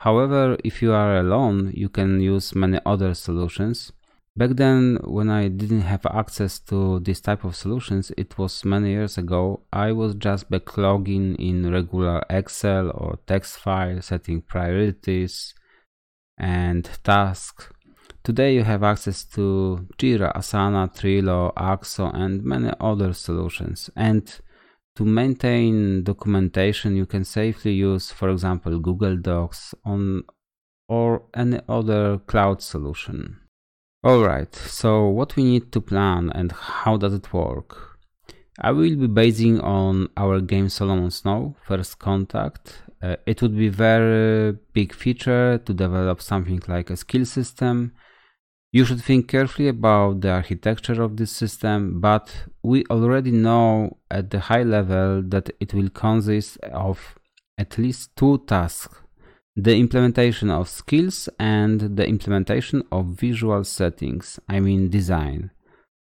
However, 0.00 0.56
if 0.64 0.82
you 0.82 0.92
are 0.92 1.18
alone, 1.18 1.70
you 1.74 1.88
can 1.88 2.20
use 2.20 2.56
many 2.56 2.80
other 2.84 3.14
solutions. 3.14 3.92
Back 4.36 4.50
then, 4.50 4.98
when 5.04 5.30
I 5.30 5.46
didn't 5.48 5.82
have 5.82 6.04
access 6.06 6.58
to 6.70 6.98
this 6.98 7.20
type 7.20 7.44
of 7.44 7.54
solutions, 7.54 8.10
it 8.16 8.36
was 8.36 8.64
many 8.64 8.90
years 8.90 9.16
ago, 9.16 9.62
I 9.72 9.92
was 9.92 10.14
just 10.16 10.50
backlogging 10.50 11.36
in 11.36 11.70
regular 11.72 12.22
Excel 12.30 12.90
or 12.90 13.18
text 13.26 13.58
file, 13.58 14.02
setting 14.02 14.42
priorities 14.42 15.54
and 16.36 16.88
tasks 17.02 17.68
Today 18.28 18.56
you 18.56 18.62
have 18.62 18.82
access 18.82 19.24
to 19.24 19.88
Jira, 19.96 20.36
Asana, 20.36 20.94
Trello, 20.94 21.50
Axo 21.54 22.14
and 22.14 22.44
many 22.44 22.70
other 22.78 23.14
solutions. 23.14 23.88
And 23.96 24.30
to 24.96 25.04
maintain 25.06 26.02
documentation, 26.04 26.94
you 26.94 27.06
can 27.06 27.24
safely 27.24 27.72
use, 27.72 28.12
for 28.12 28.28
example, 28.28 28.78
Google 28.80 29.16
Docs 29.16 29.74
on 29.82 30.24
or 30.90 31.22
any 31.34 31.58
other 31.70 32.18
cloud 32.18 32.60
solution. 32.60 33.38
Alright, 34.06 34.54
so 34.54 35.06
what 35.06 35.34
we 35.34 35.44
need 35.44 35.72
to 35.72 35.80
plan 35.80 36.30
and 36.34 36.52
how 36.52 36.98
does 36.98 37.14
it 37.14 37.32
work? 37.32 37.98
I 38.60 38.72
will 38.72 38.94
be 38.94 39.06
basing 39.06 39.58
on 39.60 40.10
our 40.18 40.42
game 40.42 40.68
Solomon 40.68 41.10
Snow, 41.10 41.56
First 41.66 41.98
Contact. 41.98 42.82
Uh, 43.02 43.16
it 43.24 43.40
would 43.40 43.56
be 43.56 43.70
very 43.70 44.58
big 44.74 44.92
feature 44.92 45.56
to 45.64 45.72
develop 45.72 46.20
something 46.20 46.60
like 46.68 46.90
a 46.90 46.96
skill 46.98 47.24
system 47.24 47.94
you 48.72 48.84
should 48.84 49.02
think 49.02 49.28
carefully 49.28 49.68
about 49.68 50.20
the 50.20 50.30
architecture 50.30 51.02
of 51.02 51.16
this 51.16 51.30
system, 51.32 52.00
but 52.00 52.44
we 52.62 52.84
already 52.90 53.30
know 53.30 53.96
at 54.10 54.30
the 54.30 54.40
high 54.40 54.62
level 54.62 55.22
that 55.22 55.50
it 55.60 55.72
will 55.74 55.88
consist 55.90 56.58
of 56.58 57.18
at 57.56 57.78
least 57.78 58.14
two 58.16 58.38
tasks 58.46 58.94
the 59.58 59.76
implementation 59.76 60.50
of 60.50 60.68
skills 60.68 61.28
and 61.40 61.96
the 61.96 62.06
implementation 62.06 62.80
of 62.92 63.06
visual 63.06 63.64
settings, 63.64 64.38
I 64.48 64.60
mean 64.60 64.88
design. 64.88 65.50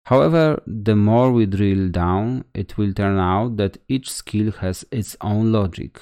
However, 0.05 0.63
the 0.65 0.95
more 0.95 1.29
we 1.29 1.45
drill 1.45 1.89
down, 1.89 2.45
it 2.53 2.77
will 2.77 2.93
turn 2.93 3.19
out 3.19 3.57
that 3.57 3.79
each 3.89 4.09
skill 4.09 4.53
has 4.53 4.85
its 4.91 5.17
own 5.19 5.51
logic. 5.51 5.99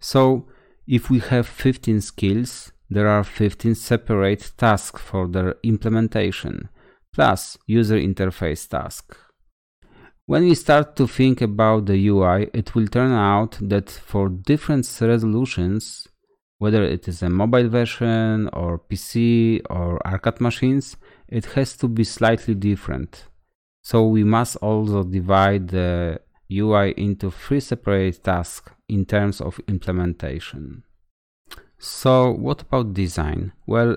So, 0.00 0.48
if 0.88 1.08
we 1.08 1.20
have 1.20 1.46
15 1.46 2.00
skills, 2.00 2.72
there 2.88 3.08
are 3.08 3.24
15 3.24 3.74
separate 3.74 4.52
tasks 4.56 5.00
for 5.00 5.26
their 5.26 5.56
implementation, 5.62 6.68
plus 7.12 7.58
user 7.66 7.96
interface 7.96 8.68
task. 8.68 9.16
When 10.26 10.42
we 10.42 10.54
start 10.54 10.96
to 10.96 11.06
think 11.06 11.40
about 11.40 11.86
the 11.86 12.08
UI, 12.08 12.50
it 12.52 12.74
will 12.74 12.88
turn 12.88 13.12
out 13.12 13.58
that 13.60 13.90
for 13.90 14.28
different 14.28 14.86
resolutions, 15.00 16.08
whether 16.58 16.82
it 16.82 17.06
is 17.06 17.22
a 17.22 17.30
mobile 17.30 17.68
version 17.68 18.48
or 18.52 18.78
PC 18.78 19.60
or 19.70 20.04
arcade 20.06 20.40
machines, 20.40 20.96
it 21.28 21.44
has 21.54 21.76
to 21.76 21.88
be 21.88 22.02
slightly 22.02 22.54
different. 22.54 23.24
So 23.82 24.06
we 24.06 24.24
must 24.24 24.56
also 24.56 25.04
divide 25.04 25.68
the 25.68 26.20
UI 26.50 26.92
into 26.96 27.30
three 27.30 27.60
separate 27.60 28.22
tasks 28.24 28.72
in 28.88 29.04
terms 29.04 29.40
of 29.40 29.60
implementation. 29.68 30.82
So, 31.78 32.32
what 32.32 32.62
about 32.62 32.94
design? 32.94 33.52
Well, 33.66 33.96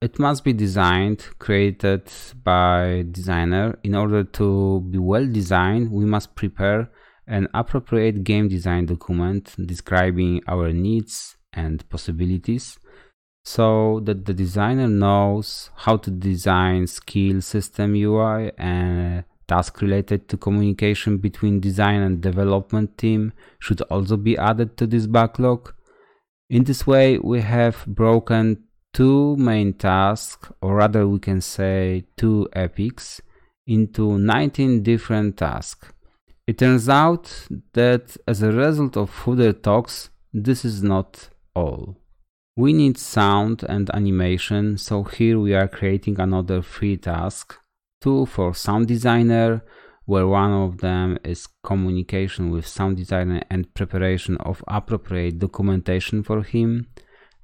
it 0.00 0.18
must 0.18 0.44
be 0.44 0.52
designed, 0.52 1.26
created 1.38 2.04
by 2.44 3.04
designer. 3.10 3.78
In 3.82 3.94
order 3.94 4.22
to 4.22 4.80
be 4.88 4.98
well 4.98 5.26
designed, 5.26 5.90
we 5.90 6.04
must 6.04 6.36
prepare 6.36 6.90
an 7.26 7.48
appropriate 7.52 8.24
game 8.24 8.48
design 8.48 8.86
document 8.86 9.54
describing 9.66 10.40
our 10.46 10.72
needs 10.72 11.36
and 11.52 11.86
possibilities 11.90 12.78
so 13.44 14.00
that 14.04 14.26
the 14.26 14.34
designer 14.34 14.88
knows 14.88 15.70
how 15.74 15.96
to 15.96 16.10
design 16.10 16.86
skill 16.86 17.40
system 17.40 17.94
UI 17.94 18.52
and 18.58 19.24
task 19.46 19.80
related 19.80 20.28
to 20.28 20.36
communication 20.36 21.16
between 21.16 21.58
design 21.58 22.02
and 22.02 22.20
development 22.20 22.98
team 22.98 23.32
should 23.58 23.80
also 23.82 24.16
be 24.16 24.36
added 24.36 24.76
to 24.76 24.86
this 24.86 25.06
backlog 25.06 25.72
in 26.50 26.64
this 26.64 26.86
way, 26.86 27.18
we 27.18 27.40
have 27.40 27.84
broken 27.86 28.64
two 28.92 29.36
main 29.36 29.74
tasks, 29.74 30.50
or 30.62 30.76
rather 30.76 31.06
we 31.06 31.18
can 31.18 31.40
say 31.40 32.04
two 32.16 32.48
epics, 32.52 33.20
into 33.66 34.18
19 34.18 34.82
different 34.82 35.36
tasks. 35.36 35.92
It 36.46 36.56
turns 36.56 36.88
out 36.88 37.46
that 37.74 38.16
as 38.26 38.42
a 38.42 38.50
result 38.50 38.96
of 38.96 39.10
further 39.10 39.52
talks, 39.52 40.08
this 40.32 40.64
is 40.64 40.82
not 40.82 41.28
all. 41.54 41.96
We 42.56 42.72
need 42.72 42.96
sound 42.96 43.64
and 43.68 43.90
animation, 43.94 44.78
so 44.78 45.04
here 45.04 45.38
we 45.38 45.54
are 45.54 45.68
creating 45.68 46.18
another 46.18 46.62
free 46.62 46.96
task, 46.96 47.56
two 48.00 48.24
for 48.24 48.54
sound 48.54 48.88
designer, 48.88 49.62
where 50.08 50.26
one 50.26 50.50
of 50.50 50.78
them 50.78 51.18
is 51.22 51.46
communication 51.62 52.48
with 52.50 52.66
sound 52.66 52.96
designer 52.96 53.42
and 53.50 53.74
preparation 53.74 54.38
of 54.38 54.64
appropriate 54.66 55.38
documentation 55.38 56.22
for 56.22 56.42
him, 56.42 56.86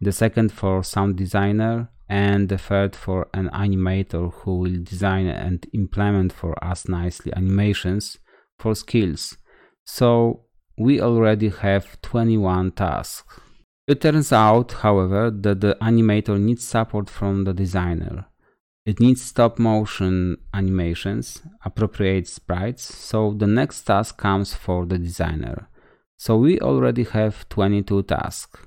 the 0.01 0.11
second 0.11 0.51
for 0.51 0.83
sound 0.83 1.15
designer, 1.15 1.91
and 2.09 2.49
the 2.49 2.57
third 2.57 2.97
for 2.97 3.29
an 3.35 3.51
animator 3.51 4.33
who 4.33 4.57
will 4.61 4.83
design 4.83 5.27
and 5.27 5.67
implement 5.75 6.33
for 6.33 6.53
us 6.65 6.89
nicely 6.89 7.31
animations 7.37 8.17
for 8.59 8.75
skills. 8.75 9.37
So 9.85 10.47
we 10.79 11.03
already 11.03 11.51
have 11.51 12.01
21 12.01 12.73
tasks. 12.73 13.41
It 13.87 14.01
turns 14.01 14.33
out, 14.33 14.73
however, 14.73 15.31
that 15.31 15.61
the 15.61 15.77
animator 15.83 16.41
needs 16.41 16.65
support 16.65 17.11
from 17.11 17.45
the 17.45 17.53
designer. 17.53 18.25
It 18.87 19.01
needs 19.01 19.23
stop 19.23 19.59
motion 19.59 20.37
animations, 20.53 21.43
appropriate 21.65 22.29
sprites, 22.29 22.83
so 22.83 23.33
the 23.33 23.47
next 23.47 23.83
task 23.83 24.19
comes 24.19 24.53
for 24.53 24.85
the 24.85 24.99
designer. 24.99 25.69
So 26.19 26.37
we 26.37 26.61
already 26.61 27.05
have 27.05 27.49
22 27.49 28.03
tasks. 28.03 28.61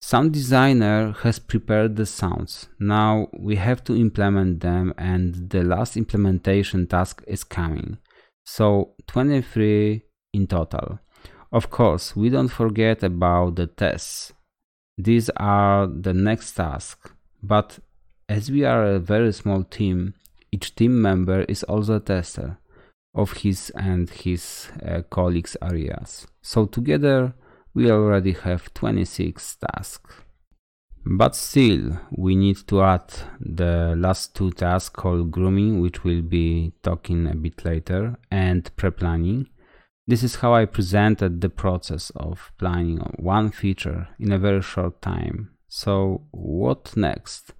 Sound 0.00 0.32
designer 0.32 1.12
has 1.22 1.38
prepared 1.38 1.96
the 1.96 2.06
sounds. 2.06 2.68
Now 2.78 3.28
we 3.38 3.56
have 3.56 3.84
to 3.84 3.96
implement 3.96 4.60
them 4.60 4.94
and 4.96 5.50
the 5.50 5.62
last 5.62 5.96
implementation 5.96 6.86
task 6.86 7.22
is 7.26 7.44
coming. 7.44 7.98
So 8.44 8.94
23 9.06 10.02
in 10.32 10.46
total. 10.46 10.98
Of 11.52 11.70
course, 11.70 12.16
we 12.16 12.30
don't 12.30 12.48
forget 12.48 13.02
about 13.02 13.56
the 13.56 13.66
tests. 13.66 14.32
These 14.98 15.30
are 15.36 15.86
the 15.86 16.14
next 16.14 16.54
task, 16.54 17.14
but 17.42 17.78
as 18.32 18.50
we 18.50 18.64
are 18.64 18.86
a 18.86 18.98
very 18.98 19.30
small 19.30 19.62
team, 19.62 20.14
each 20.50 20.74
team 20.74 21.02
member 21.02 21.42
is 21.42 21.62
also 21.64 21.96
a 21.96 22.00
tester 22.00 22.56
of 23.14 23.32
his 23.32 23.70
and 23.76 24.08
his 24.08 24.68
uh, 24.86 25.02
colleagues' 25.10 25.56
areas. 25.60 26.26
So 26.40 26.64
together 26.64 27.34
we 27.74 27.90
already 27.90 28.32
have 28.32 28.72
26 28.72 29.56
tasks. 29.56 30.14
But 31.04 31.36
still, 31.36 32.00
we 32.16 32.34
need 32.34 32.56
to 32.68 32.80
add 32.82 33.12
the 33.38 33.94
last 33.98 34.34
two 34.34 34.50
tasks 34.52 34.88
called 34.88 35.30
grooming, 35.30 35.82
which 35.82 36.02
we'll 36.02 36.22
be 36.22 36.72
talking 36.82 37.26
a 37.26 37.34
bit 37.34 37.64
later, 37.66 38.16
and 38.30 38.74
pre-planning. 38.76 39.48
This 40.06 40.22
is 40.22 40.36
how 40.36 40.54
I 40.54 40.64
presented 40.64 41.40
the 41.40 41.50
process 41.50 42.10
of 42.16 42.52
planning 42.56 42.98
one 43.18 43.50
feature 43.50 44.08
in 44.18 44.32
a 44.32 44.38
very 44.38 44.62
short 44.62 45.02
time. 45.02 45.50
So 45.68 46.22
what 46.30 46.96
next? 46.96 47.52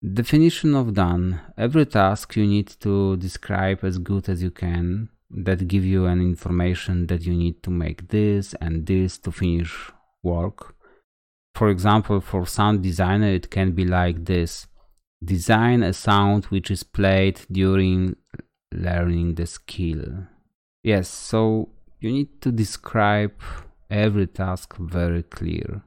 Definition 0.00 0.76
of 0.76 0.94
done. 0.94 1.40
Every 1.56 1.84
task 1.84 2.36
you 2.36 2.46
need 2.46 2.68
to 2.80 3.16
describe 3.16 3.80
as 3.82 3.98
good 3.98 4.28
as 4.28 4.40
you 4.44 4.52
can 4.52 5.08
that 5.28 5.66
give 5.66 5.84
you 5.84 6.06
an 6.06 6.20
information 6.20 7.08
that 7.08 7.22
you 7.22 7.34
need 7.34 7.64
to 7.64 7.70
make 7.70 8.06
this 8.08 8.54
and 8.60 8.86
this 8.86 9.18
to 9.18 9.32
finish 9.32 9.90
work. 10.22 10.76
For 11.56 11.68
example, 11.68 12.20
for 12.20 12.46
sound 12.46 12.80
designer, 12.80 13.26
it 13.26 13.50
can 13.50 13.72
be 13.72 13.84
like 13.84 14.24
this. 14.24 14.68
Design 15.24 15.82
a 15.82 15.92
sound 15.92 16.44
which 16.44 16.70
is 16.70 16.84
played 16.84 17.40
during 17.50 18.14
learning 18.72 19.34
the 19.34 19.46
skill. 19.46 20.28
Yes, 20.84 21.08
so 21.08 21.70
you 21.98 22.12
need 22.12 22.40
to 22.42 22.52
describe 22.52 23.34
every 23.90 24.28
task 24.28 24.76
very 24.76 25.24
clear. 25.24 25.82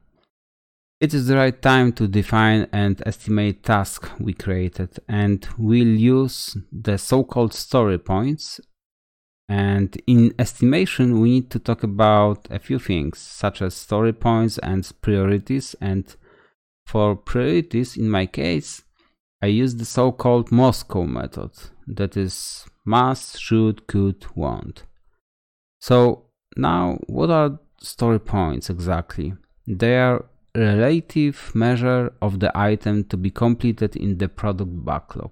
It 1.01 1.15
is 1.15 1.25
the 1.25 1.35
right 1.35 1.59
time 1.59 1.93
to 1.93 2.07
define 2.07 2.67
and 2.71 3.01
estimate 3.07 3.63
task 3.63 4.07
we 4.19 4.33
created 4.33 4.99
and 5.09 5.47
we'll 5.57 5.97
use 5.97 6.55
the 6.71 6.99
so-called 6.99 7.55
story 7.55 7.97
points 7.97 8.59
and 9.49 9.99
in 10.05 10.35
estimation 10.37 11.19
we 11.19 11.31
need 11.31 11.49
to 11.49 11.57
talk 11.57 11.81
about 11.81 12.47
a 12.51 12.59
few 12.59 12.77
things 12.77 13.17
such 13.17 13.63
as 13.63 13.73
story 13.73 14.13
points 14.13 14.59
and 14.59 14.91
priorities 15.01 15.75
and 15.81 16.15
for 16.85 17.15
priorities 17.15 17.97
in 17.97 18.07
my 18.07 18.27
case 18.27 18.83
I 19.41 19.47
use 19.47 19.77
the 19.77 19.85
so-called 19.85 20.51
Moscow 20.51 21.05
method 21.05 21.49
that 21.87 22.15
is 22.15 22.65
must, 22.85 23.39
should, 23.39 23.87
could, 23.87 24.23
want. 24.35 24.83
So 25.79 26.27
now 26.55 26.99
what 27.07 27.31
are 27.31 27.59
story 27.79 28.19
points 28.19 28.69
exactly? 28.69 29.33
They 29.65 29.97
are 29.97 30.25
relative 30.55 31.51
measure 31.55 32.13
of 32.21 32.39
the 32.39 32.51
item 32.57 33.03
to 33.05 33.17
be 33.17 33.31
completed 33.31 33.95
in 33.95 34.17
the 34.17 34.27
product 34.27 34.85
backlog. 34.85 35.31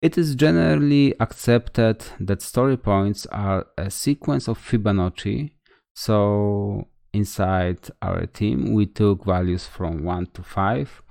It 0.00 0.18
is 0.18 0.34
generally 0.34 1.14
accepted 1.20 2.04
that 2.18 2.42
story 2.42 2.76
points 2.76 3.24
are 3.26 3.66
a 3.78 3.90
sequence 3.90 4.48
of 4.48 4.58
Fibonacci. 4.58 5.52
So 5.94 6.88
inside 7.12 7.88
our 8.00 8.26
team, 8.26 8.72
we 8.72 8.86
took 8.86 9.24
values 9.24 9.66
from 9.66 10.02
1 10.02 10.26
to 10.34 10.42
5, 10.42 11.02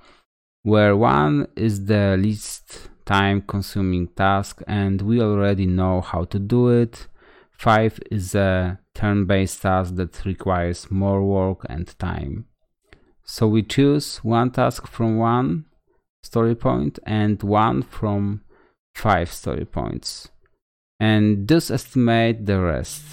where 0.62 0.94
1 0.94 1.48
is 1.56 1.86
the 1.86 2.16
least 2.18 2.90
time 3.06 3.42
consuming 3.42 4.08
task 4.08 4.62
and 4.66 5.00
we 5.00 5.20
already 5.20 5.66
know 5.66 6.00
how 6.00 6.24
to 6.24 6.38
do 6.38 6.68
it. 6.68 7.06
5 7.62 8.00
is 8.10 8.34
a 8.34 8.80
turn-based 8.92 9.62
task 9.62 9.94
that 9.94 10.24
requires 10.24 10.90
more 10.90 11.22
work 11.22 11.64
and 11.68 11.96
time. 11.96 12.46
So 13.22 13.46
we 13.46 13.62
choose 13.62 14.16
one 14.24 14.50
task 14.50 14.88
from 14.88 15.18
one 15.18 15.66
story 16.24 16.56
point 16.56 16.98
and 17.06 17.40
one 17.40 17.82
from 17.82 18.42
five 18.96 19.30
story 19.30 19.64
points 19.64 20.28
and 20.98 21.46
thus 21.46 21.70
estimate 21.70 22.46
the 22.46 22.58
rest. 22.58 23.04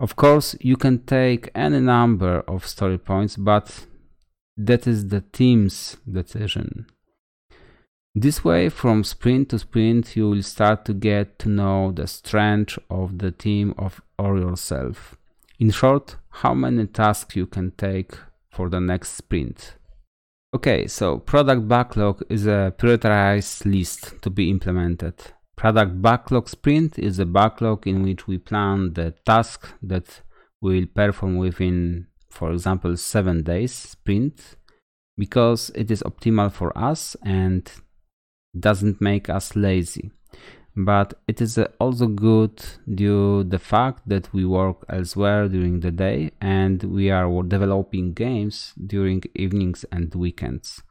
Of 0.00 0.16
course, 0.16 0.56
you 0.60 0.76
can 0.76 1.04
take 1.04 1.52
any 1.54 1.78
number 1.78 2.40
of 2.48 2.66
story 2.66 2.98
points, 2.98 3.36
but 3.36 3.86
that 4.56 4.88
is 4.88 5.10
the 5.10 5.20
team's 5.20 5.96
decision. 6.10 6.86
This 8.14 8.44
way, 8.44 8.68
from 8.68 9.02
sprint 9.02 9.48
to 9.48 9.58
sprint, 9.58 10.14
you 10.16 10.30
will 10.30 10.42
start 10.42 10.84
to 10.84 10.94
get 10.94 11.38
to 11.40 11.48
know 11.48 11.90
the 11.90 12.06
strength 12.06 12.78
of 12.88 13.18
the 13.18 13.32
team 13.32 13.74
of, 13.76 14.00
or 14.18 14.38
yourself. 14.38 15.16
In 15.58 15.70
short, 15.70 16.16
how 16.30 16.54
many 16.54 16.86
tasks 16.86 17.34
you 17.34 17.46
can 17.46 17.72
take 17.72 18.14
for 18.54 18.68
the 18.68 18.80
next 18.80 19.10
sprint. 19.10 19.76
Okay, 20.54 20.86
so 20.86 21.18
product 21.18 21.66
backlog 21.66 22.22
is 22.28 22.46
a 22.46 22.72
prioritized 22.78 23.64
list 23.64 24.22
to 24.22 24.30
be 24.30 24.48
implemented. 24.48 25.14
Product 25.56 26.00
backlog 26.00 26.48
sprint 26.48 26.98
is 26.98 27.18
a 27.18 27.26
backlog 27.26 27.86
in 27.86 28.02
which 28.02 28.28
we 28.28 28.38
plan 28.38 28.92
the 28.94 29.12
task 29.26 29.72
that 29.82 30.22
we 30.60 30.78
will 30.80 30.86
perform 30.86 31.36
within, 31.36 32.06
for 32.30 32.52
example, 32.52 32.96
seven 32.96 33.42
days 33.42 33.74
sprint 33.74 34.56
because 35.16 35.70
it 35.74 35.90
is 35.90 36.02
optimal 36.02 36.50
for 36.52 36.76
us 36.78 37.16
and 37.24 37.70
doesn't 38.58 39.00
make 39.00 39.28
us 39.28 39.56
lazy. 39.56 40.10
But 40.76 41.14
it 41.28 41.40
is 41.40 41.56
uh, 41.56 41.68
also 41.78 42.06
good 42.08 42.64
due 42.92 43.44
the 43.44 43.60
fact 43.60 44.08
that 44.08 44.32
we 44.32 44.44
work 44.44 44.84
elsewhere 44.88 45.48
during 45.48 45.80
the 45.80 45.92
day 45.92 46.32
and 46.40 46.82
we 46.82 47.10
are 47.10 47.42
developing 47.42 48.12
games 48.12 48.72
during 48.84 49.22
evenings 49.34 49.84
and 49.92 50.12
weekends. 50.14 50.82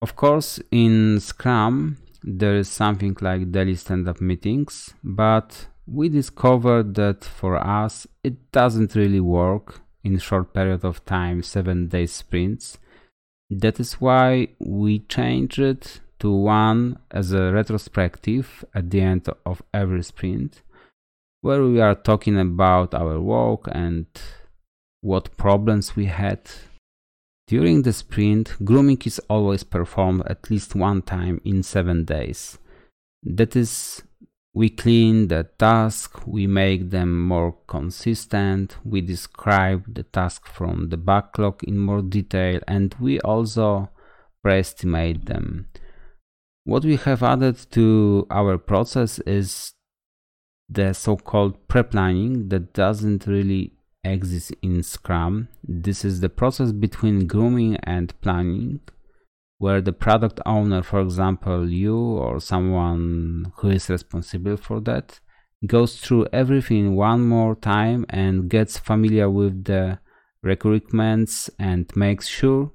Of 0.00 0.16
course, 0.16 0.58
in 0.70 1.20
Scrum, 1.20 1.98
there 2.22 2.56
is 2.56 2.68
something 2.68 3.16
like 3.20 3.52
daily 3.52 3.74
stand-up 3.74 4.20
meetings, 4.20 4.94
but 5.02 5.66
we 5.86 6.08
discovered 6.08 6.94
that 6.94 7.24
for 7.24 7.56
us 7.56 8.06
it 8.22 8.50
doesn't 8.52 8.94
really 8.94 9.20
work 9.20 9.82
in 10.02 10.18
short 10.18 10.54
period 10.54 10.84
of 10.84 11.04
time, 11.04 11.42
seven 11.42 11.88
days 11.88 12.12
sprints. 12.12 12.78
That 13.50 13.78
is 13.78 13.94
why 14.00 14.48
we 14.58 15.00
changed 15.00 15.58
it 15.58 16.00
to 16.20 16.30
one 16.30 16.98
as 17.10 17.32
a 17.32 17.52
retrospective 17.52 18.64
at 18.74 18.90
the 18.90 19.00
end 19.00 19.28
of 19.44 19.62
every 19.72 20.02
sprint, 20.02 20.62
where 21.40 21.62
we 21.62 21.80
are 21.80 21.94
talking 21.94 22.38
about 22.38 22.94
our 22.94 23.20
work 23.20 23.68
and 23.72 24.06
what 25.00 25.36
problems 25.36 25.94
we 25.94 26.06
had. 26.06 26.40
During 27.46 27.82
the 27.82 27.92
sprint, 27.92 28.56
grooming 28.64 29.02
is 29.04 29.18
always 29.28 29.64
performed 29.64 30.22
at 30.26 30.50
least 30.50 30.74
one 30.74 31.02
time 31.02 31.42
in 31.44 31.62
seven 31.62 32.04
days. 32.04 32.58
That 33.22 33.54
is, 33.54 34.02
we 34.54 34.70
clean 34.70 35.28
the 35.28 35.48
task, 35.58 36.26
we 36.26 36.46
make 36.46 36.88
them 36.90 37.26
more 37.26 37.54
consistent, 37.66 38.78
we 38.82 39.02
describe 39.02 39.94
the 39.94 40.04
task 40.04 40.46
from 40.46 40.88
the 40.88 40.96
backlog 40.96 41.62
in 41.64 41.76
more 41.76 42.00
detail, 42.00 42.60
and 42.66 42.94
we 42.98 43.20
also 43.20 43.90
pre-estimate 44.42 45.26
them. 45.26 45.66
What 46.66 46.84
we 46.84 46.96
have 46.96 47.22
added 47.22 47.58
to 47.72 48.26
our 48.30 48.56
process 48.56 49.18
is 49.20 49.74
the 50.68 50.94
so-called 50.94 51.68
pre-planning 51.68 52.48
that 52.48 52.72
doesn't 52.72 53.26
really 53.26 53.74
exist 54.02 54.52
in 54.62 54.82
Scrum. 54.82 55.48
This 55.62 56.06
is 56.06 56.20
the 56.20 56.30
process 56.30 56.72
between 56.72 57.26
grooming 57.26 57.76
and 57.76 58.18
planning. 58.22 58.80
where 59.58 59.80
the 59.80 59.92
product 59.92 60.40
owner, 60.44 60.82
for 60.82 61.00
example, 61.00 61.70
you 61.70 61.96
or 61.96 62.40
someone 62.40 63.52
who 63.56 63.70
is 63.70 63.88
responsible 63.88 64.56
for 64.56 64.80
that, 64.80 65.20
goes 65.66 65.96
through 65.98 66.26
everything 66.32 66.94
one 66.94 67.26
more 67.26 67.54
time 67.54 68.04
and 68.10 68.50
gets 68.50 68.76
familiar 68.76 69.30
with 69.30 69.64
the 69.64 69.98
requirements 70.42 71.48
and 71.58 71.90
makes 71.96 72.26
sure 72.26 72.70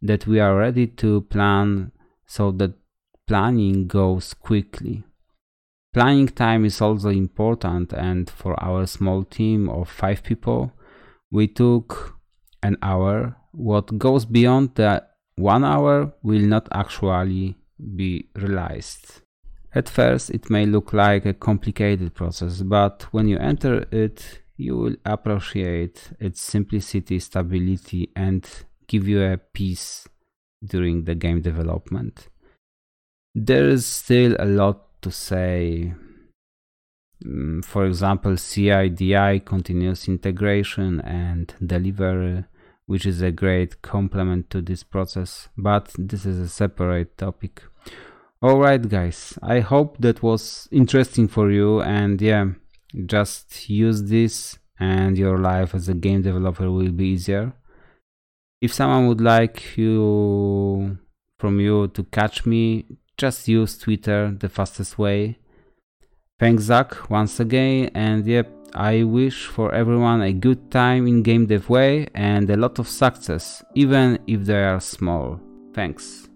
that 0.00 0.26
we 0.26 0.40
are 0.40 0.56
ready 0.56 0.86
to 0.86 1.20
plan 1.22 1.92
so 2.26 2.50
that 2.52 2.72
planning 3.30 3.86
goes 3.86 4.34
quickly. 4.34 5.04
Planning 5.94 6.26
time 6.30 6.64
is 6.64 6.80
also 6.80 7.10
important, 7.10 7.92
and 7.92 8.28
for 8.28 8.60
our 8.60 8.86
small 8.86 9.22
team 9.22 9.68
of 9.68 9.88
five 9.88 10.24
people, 10.24 10.72
we 11.30 11.46
took 11.46 12.16
an 12.60 12.76
hour. 12.82 13.36
What 13.52 13.96
goes 13.96 14.24
beyond 14.24 14.74
the 14.74 15.04
one 15.36 15.64
hour 15.64 16.12
will 16.24 16.42
not 16.42 16.66
actually 16.72 17.54
be 17.94 18.28
realized. 18.34 19.20
At 19.76 19.88
first, 19.88 20.30
it 20.30 20.50
may 20.50 20.66
look 20.66 20.92
like 20.92 21.24
a 21.24 21.32
complicated 21.32 22.16
process, 22.16 22.62
but 22.62 23.06
when 23.12 23.28
you 23.28 23.38
enter 23.38 23.86
it, 23.92 24.40
you 24.56 24.76
will 24.76 24.96
appreciate 25.06 26.10
its 26.18 26.42
simplicity, 26.42 27.20
stability, 27.20 28.10
and 28.16 28.44
give 28.88 29.06
you 29.06 29.22
a 29.22 29.36
peace 29.36 30.08
during 30.64 31.04
the 31.04 31.14
game 31.14 31.42
development. 31.42 32.28
There 33.34 33.68
is 33.68 33.86
still 33.86 34.36
a 34.38 34.44
lot 34.44 35.02
to 35.02 35.10
say. 35.10 35.94
Mm, 37.24 37.64
for 37.64 37.86
example, 37.86 38.36
CI/DI, 38.36 39.40
continuous 39.40 40.08
integration, 40.08 41.00
and 41.02 41.54
delivery, 41.64 42.44
which 42.86 43.06
is 43.06 43.20
a 43.22 43.30
great 43.30 43.82
complement 43.82 44.50
to 44.50 44.62
this 44.62 44.82
process, 44.82 45.48
but 45.56 45.92
this 45.98 46.24
is 46.24 46.38
a 46.38 46.48
separate 46.48 47.16
topic. 47.18 47.62
Alright, 48.42 48.88
guys, 48.88 49.38
I 49.42 49.60
hope 49.60 49.98
that 49.98 50.22
was 50.22 50.66
interesting 50.72 51.28
for 51.28 51.50
you, 51.50 51.82
and 51.82 52.20
yeah, 52.22 52.46
just 53.06 53.68
use 53.68 54.04
this, 54.04 54.58
and 54.78 55.18
your 55.18 55.38
life 55.38 55.74
as 55.74 55.88
a 55.88 55.94
game 55.94 56.22
developer 56.22 56.70
will 56.70 56.90
be 56.90 57.08
easier 57.08 57.52
if 58.60 58.72
someone 58.72 59.06
would 59.08 59.20
like 59.20 59.76
you 59.76 60.98
from 61.38 61.60
you 61.60 61.88
to 61.88 62.04
catch 62.04 62.44
me, 62.44 62.84
just 63.20 63.46
use 63.46 63.76
Twitter, 63.76 64.34
the 64.38 64.48
fastest 64.48 64.98
way. 64.98 65.36
Thanks 66.38 66.62
Zach 66.62 67.10
once 67.10 67.38
again 67.38 67.90
and 67.94 68.26
yep, 68.26 68.48
I 68.74 69.02
wish 69.02 69.46
for 69.46 69.74
everyone 69.74 70.22
a 70.22 70.32
good 70.32 70.70
time 70.70 71.06
in 71.06 71.22
Game 71.22 71.44
Dev 71.44 71.68
Way 71.68 72.08
and 72.14 72.48
a 72.48 72.56
lot 72.56 72.78
of 72.78 72.88
success, 72.88 73.62
even 73.74 74.18
if 74.26 74.46
they 74.46 74.64
are 74.64 74.80
small. 74.80 75.38
Thanks. 75.74 76.30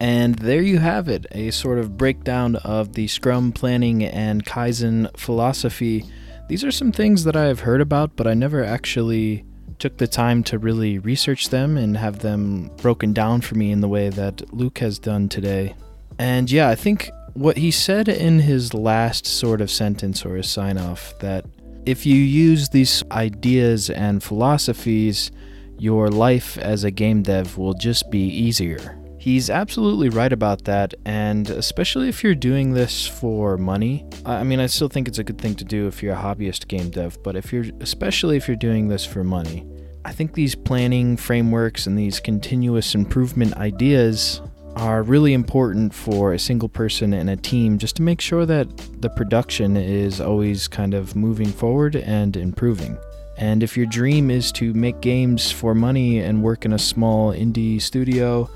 And 0.00 0.36
there 0.36 0.62
you 0.62 0.78
have 0.78 1.08
it, 1.08 1.26
a 1.32 1.50
sort 1.50 1.78
of 1.78 1.98
breakdown 1.98 2.56
of 2.56 2.94
the 2.94 3.06
Scrum 3.06 3.52
planning 3.52 4.02
and 4.02 4.46
Kaizen 4.46 5.14
philosophy. 5.14 6.04
These 6.48 6.64
are 6.64 6.72
some 6.72 6.90
things 6.90 7.24
that 7.24 7.36
I 7.36 7.44
have 7.44 7.60
heard 7.60 7.82
about, 7.82 8.16
but 8.16 8.26
I 8.26 8.32
never 8.32 8.64
actually 8.64 9.44
took 9.84 9.98
the 9.98 10.06
time 10.06 10.42
to 10.42 10.58
really 10.58 10.98
research 10.98 11.50
them 11.50 11.76
and 11.76 11.98
have 11.98 12.20
them 12.20 12.70
broken 12.78 13.12
down 13.12 13.42
for 13.42 13.54
me 13.54 13.70
in 13.70 13.82
the 13.82 13.86
way 13.88 14.08
that 14.08 14.50
Luke 14.50 14.78
has 14.78 14.98
done 14.98 15.28
today. 15.28 15.74
And 16.18 16.50
yeah, 16.50 16.70
I 16.70 16.74
think 16.74 17.10
what 17.34 17.58
he 17.58 17.70
said 17.70 18.08
in 18.08 18.38
his 18.38 18.72
last 18.72 19.26
sort 19.26 19.60
of 19.60 19.70
sentence 19.70 20.24
or 20.24 20.36
his 20.36 20.48
sign 20.48 20.78
off 20.78 21.12
that 21.18 21.44
if 21.84 22.06
you 22.06 22.16
use 22.16 22.70
these 22.70 23.02
ideas 23.10 23.90
and 23.90 24.22
philosophies, 24.22 25.30
your 25.78 26.08
life 26.08 26.56
as 26.56 26.82
a 26.82 26.90
game 26.90 27.20
dev 27.20 27.58
will 27.58 27.74
just 27.74 28.10
be 28.10 28.26
easier. 28.26 28.98
He's 29.24 29.48
absolutely 29.48 30.10
right 30.10 30.34
about 30.34 30.64
that, 30.64 30.92
and 31.06 31.48
especially 31.48 32.10
if 32.10 32.22
you're 32.22 32.34
doing 32.34 32.74
this 32.74 33.06
for 33.06 33.56
money. 33.56 34.04
I 34.26 34.44
mean, 34.44 34.60
I 34.60 34.66
still 34.66 34.90
think 34.90 35.08
it's 35.08 35.16
a 35.16 35.24
good 35.24 35.38
thing 35.38 35.54
to 35.54 35.64
do 35.64 35.86
if 35.86 36.02
you're 36.02 36.12
a 36.12 36.18
hobbyist 36.18 36.68
game 36.68 36.90
dev, 36.90 37.16
but 37.24 37.34
if 37.34 37.50
you're, 37.50 37.64
especially 37.80 38.36
if 38.36 38.46
you're 38.46 38.58
doing 38.58 38.88
this 38.88 39.06
for 39.06 39.24
money, 39.24 39.66
I 40.04 40.12
think 40.12 40.34
these 40.34 40.54
planning 40.54 41.16
frameworks 41.16 41.86
and 41.86 41.96
these 41.96 42.20
continuous 42.20 42.94
improvement 42.94 43.54
ideas 43.54 44.42
are 44.76 45.02
really 45.02 45.32
important 45.32 45.94
for 45.94 46.34
a 46.34 46.38
single 46.38 46.68
person 46.68 47.14
and 47.14 47.30
a 47.30 47.36
team 47.36 47.78
just 47.78 47.96
to 47.96 48.02
make 48.02 48.20
sure 48.20 48.44
that 48.44 48.68
the 49.00 49.08
production 49.08 49.78
is 49.78 50.20
always 50.20 50.68
kind 50.68 50.92
of 50.92 51.16
moving 51.16 51.48
forward 51.48 51.96
and 51.96 52.36
improving. 52.36 52.98
And 53.38 53.62
if 53.62 53.74
your 53.74 53.86
dream 53.86 54.30
is 54.30 54.52
to 54.52 54.74
make 54.74 55.00
games 55.00 55.50
for 55.50 55.74
money 55.74 56.18
and 56.18 56.42
work 56.42 56.66
in 56.66 56.74
a 56.74 56.78
small 56.78 57.32
indie 57.32 57.80
studio, 57.80 58.50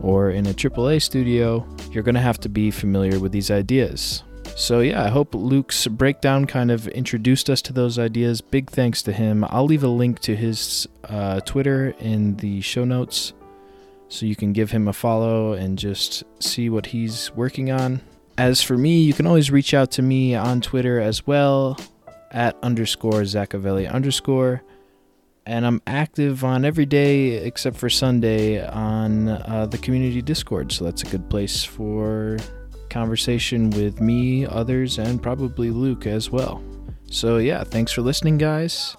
or 0.00 0.30
in 0.30 0.46
a 0.46 0.54
AAA 0.54 1.02
studio, 1.02 1.66
you're 1.90 2.02
going 2.02 2.14
to 2.14 2.20
have 2.20 2.38
to 2.40 2.48
be 2.48 2.70
familiar 2.70 3.18
with 3.18 3.32
these 3.32 3.50
ideas. 3.50 4.22
So, 4.56 4.80
yeah, 4.80 5.02
I 5.02 5.08
hope 5.08 5.34
Luke's 5.34 5.86
breakdown 5.88 6.44
kind 6.46 6.70
of 6.70 6.86
introduced 6.88 7.50
us 7.50 7.60
to 7.62 7.72
those 7.72 7.98
ideas. 7.98 8.40
Big 8.40 8.70
thanks 8.70 9.02
to 9.02 9.12
him. 9.12 9.44
I'll 9.48 9.64
leave 9.64 9.82
a 9.82 9.88
link 9.88 10.20
to 10.20 10.36
his 10.36 10.86
uh, 11.04 11.40
Twitter 11.40 11.94
in 11.98 12.36
the 12.36 12.60
show 12.60 12.84
notes 12.84 13.32
so 14.08 14.26
you 14.26 14.36
can 14.36 14.52
give 14.52 14.70
him 14.70 14.86
a 14.86 14.92
follow 14.92 15.54
and 15.54 15.76
just 15.78 16.22
see 16.38 16.70
what 16.70 16.86
he's 16.86 17.32
working 17.34 17.72
on. 17.72 18.00
As 18.38 18.62
for 18.62 18.76
me, 18.76 19.02
you 19.02 19.12
can 19.12 19.26
always 19.26 19.50
reach 19.50 19.74
out 19.74 19.90
to 19.92 20.02
me 20.02 20.34
on 20.34 20.60
Twitter 20.60 21.00
as 21.00 21.26
well 21.26 21.78
at 22.30 22.56
underscore 22.62 23.22
Zachavelli 23.22 23.90
underscore 23.90 24.62
and 25.46 25.66
I'm 25.66 25.82
active 25.86 26.44
on 26.44 26.64
every 26.64 26.86
day 26.86 27.44
except 27.44 27.76
for 27.76 27.90
Sunday 27.90 28.66
on 28.66 29.28
uh, 29.28 29.66
the 29.70 29.78
community 29.78 30.22
Discord. 30.22 30.72
So 30.72 30.84
that's 30.84 31.02
a 31.02 31.06
good 31.06 31.28
place 31.28 31.64
for 31.64 32.38
conversation 32.90 33.70
with 33.70 34.00
me, 34.00 34.46
others, 34.46 34.98
and 34.98 35.22
probably 35.22 35.70
Luke 35.70 36.06
as 36.06 36.30
well. 36.30 36.62
So, 37.10 37.38
yeah, 37.38 37.64
thanks 37.64 37.92
for 37.92 38.02
listening, 38.02 38.38
guys, 38.38 38.96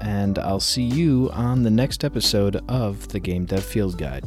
and 0.00 0.38
I'll 0.38 0.60
see 0.60 0.82
you 0.82 1.30
on 1.32 1.62
the 1.62 1.70
next 1.70 2.04
episode 2.04 2.56
of 2.68 3.08
the 3.08 3.20
Game 3.20 3.44
Dev 3.44 3.64
Field 3.64 3.98
Guide. 3.98 4.24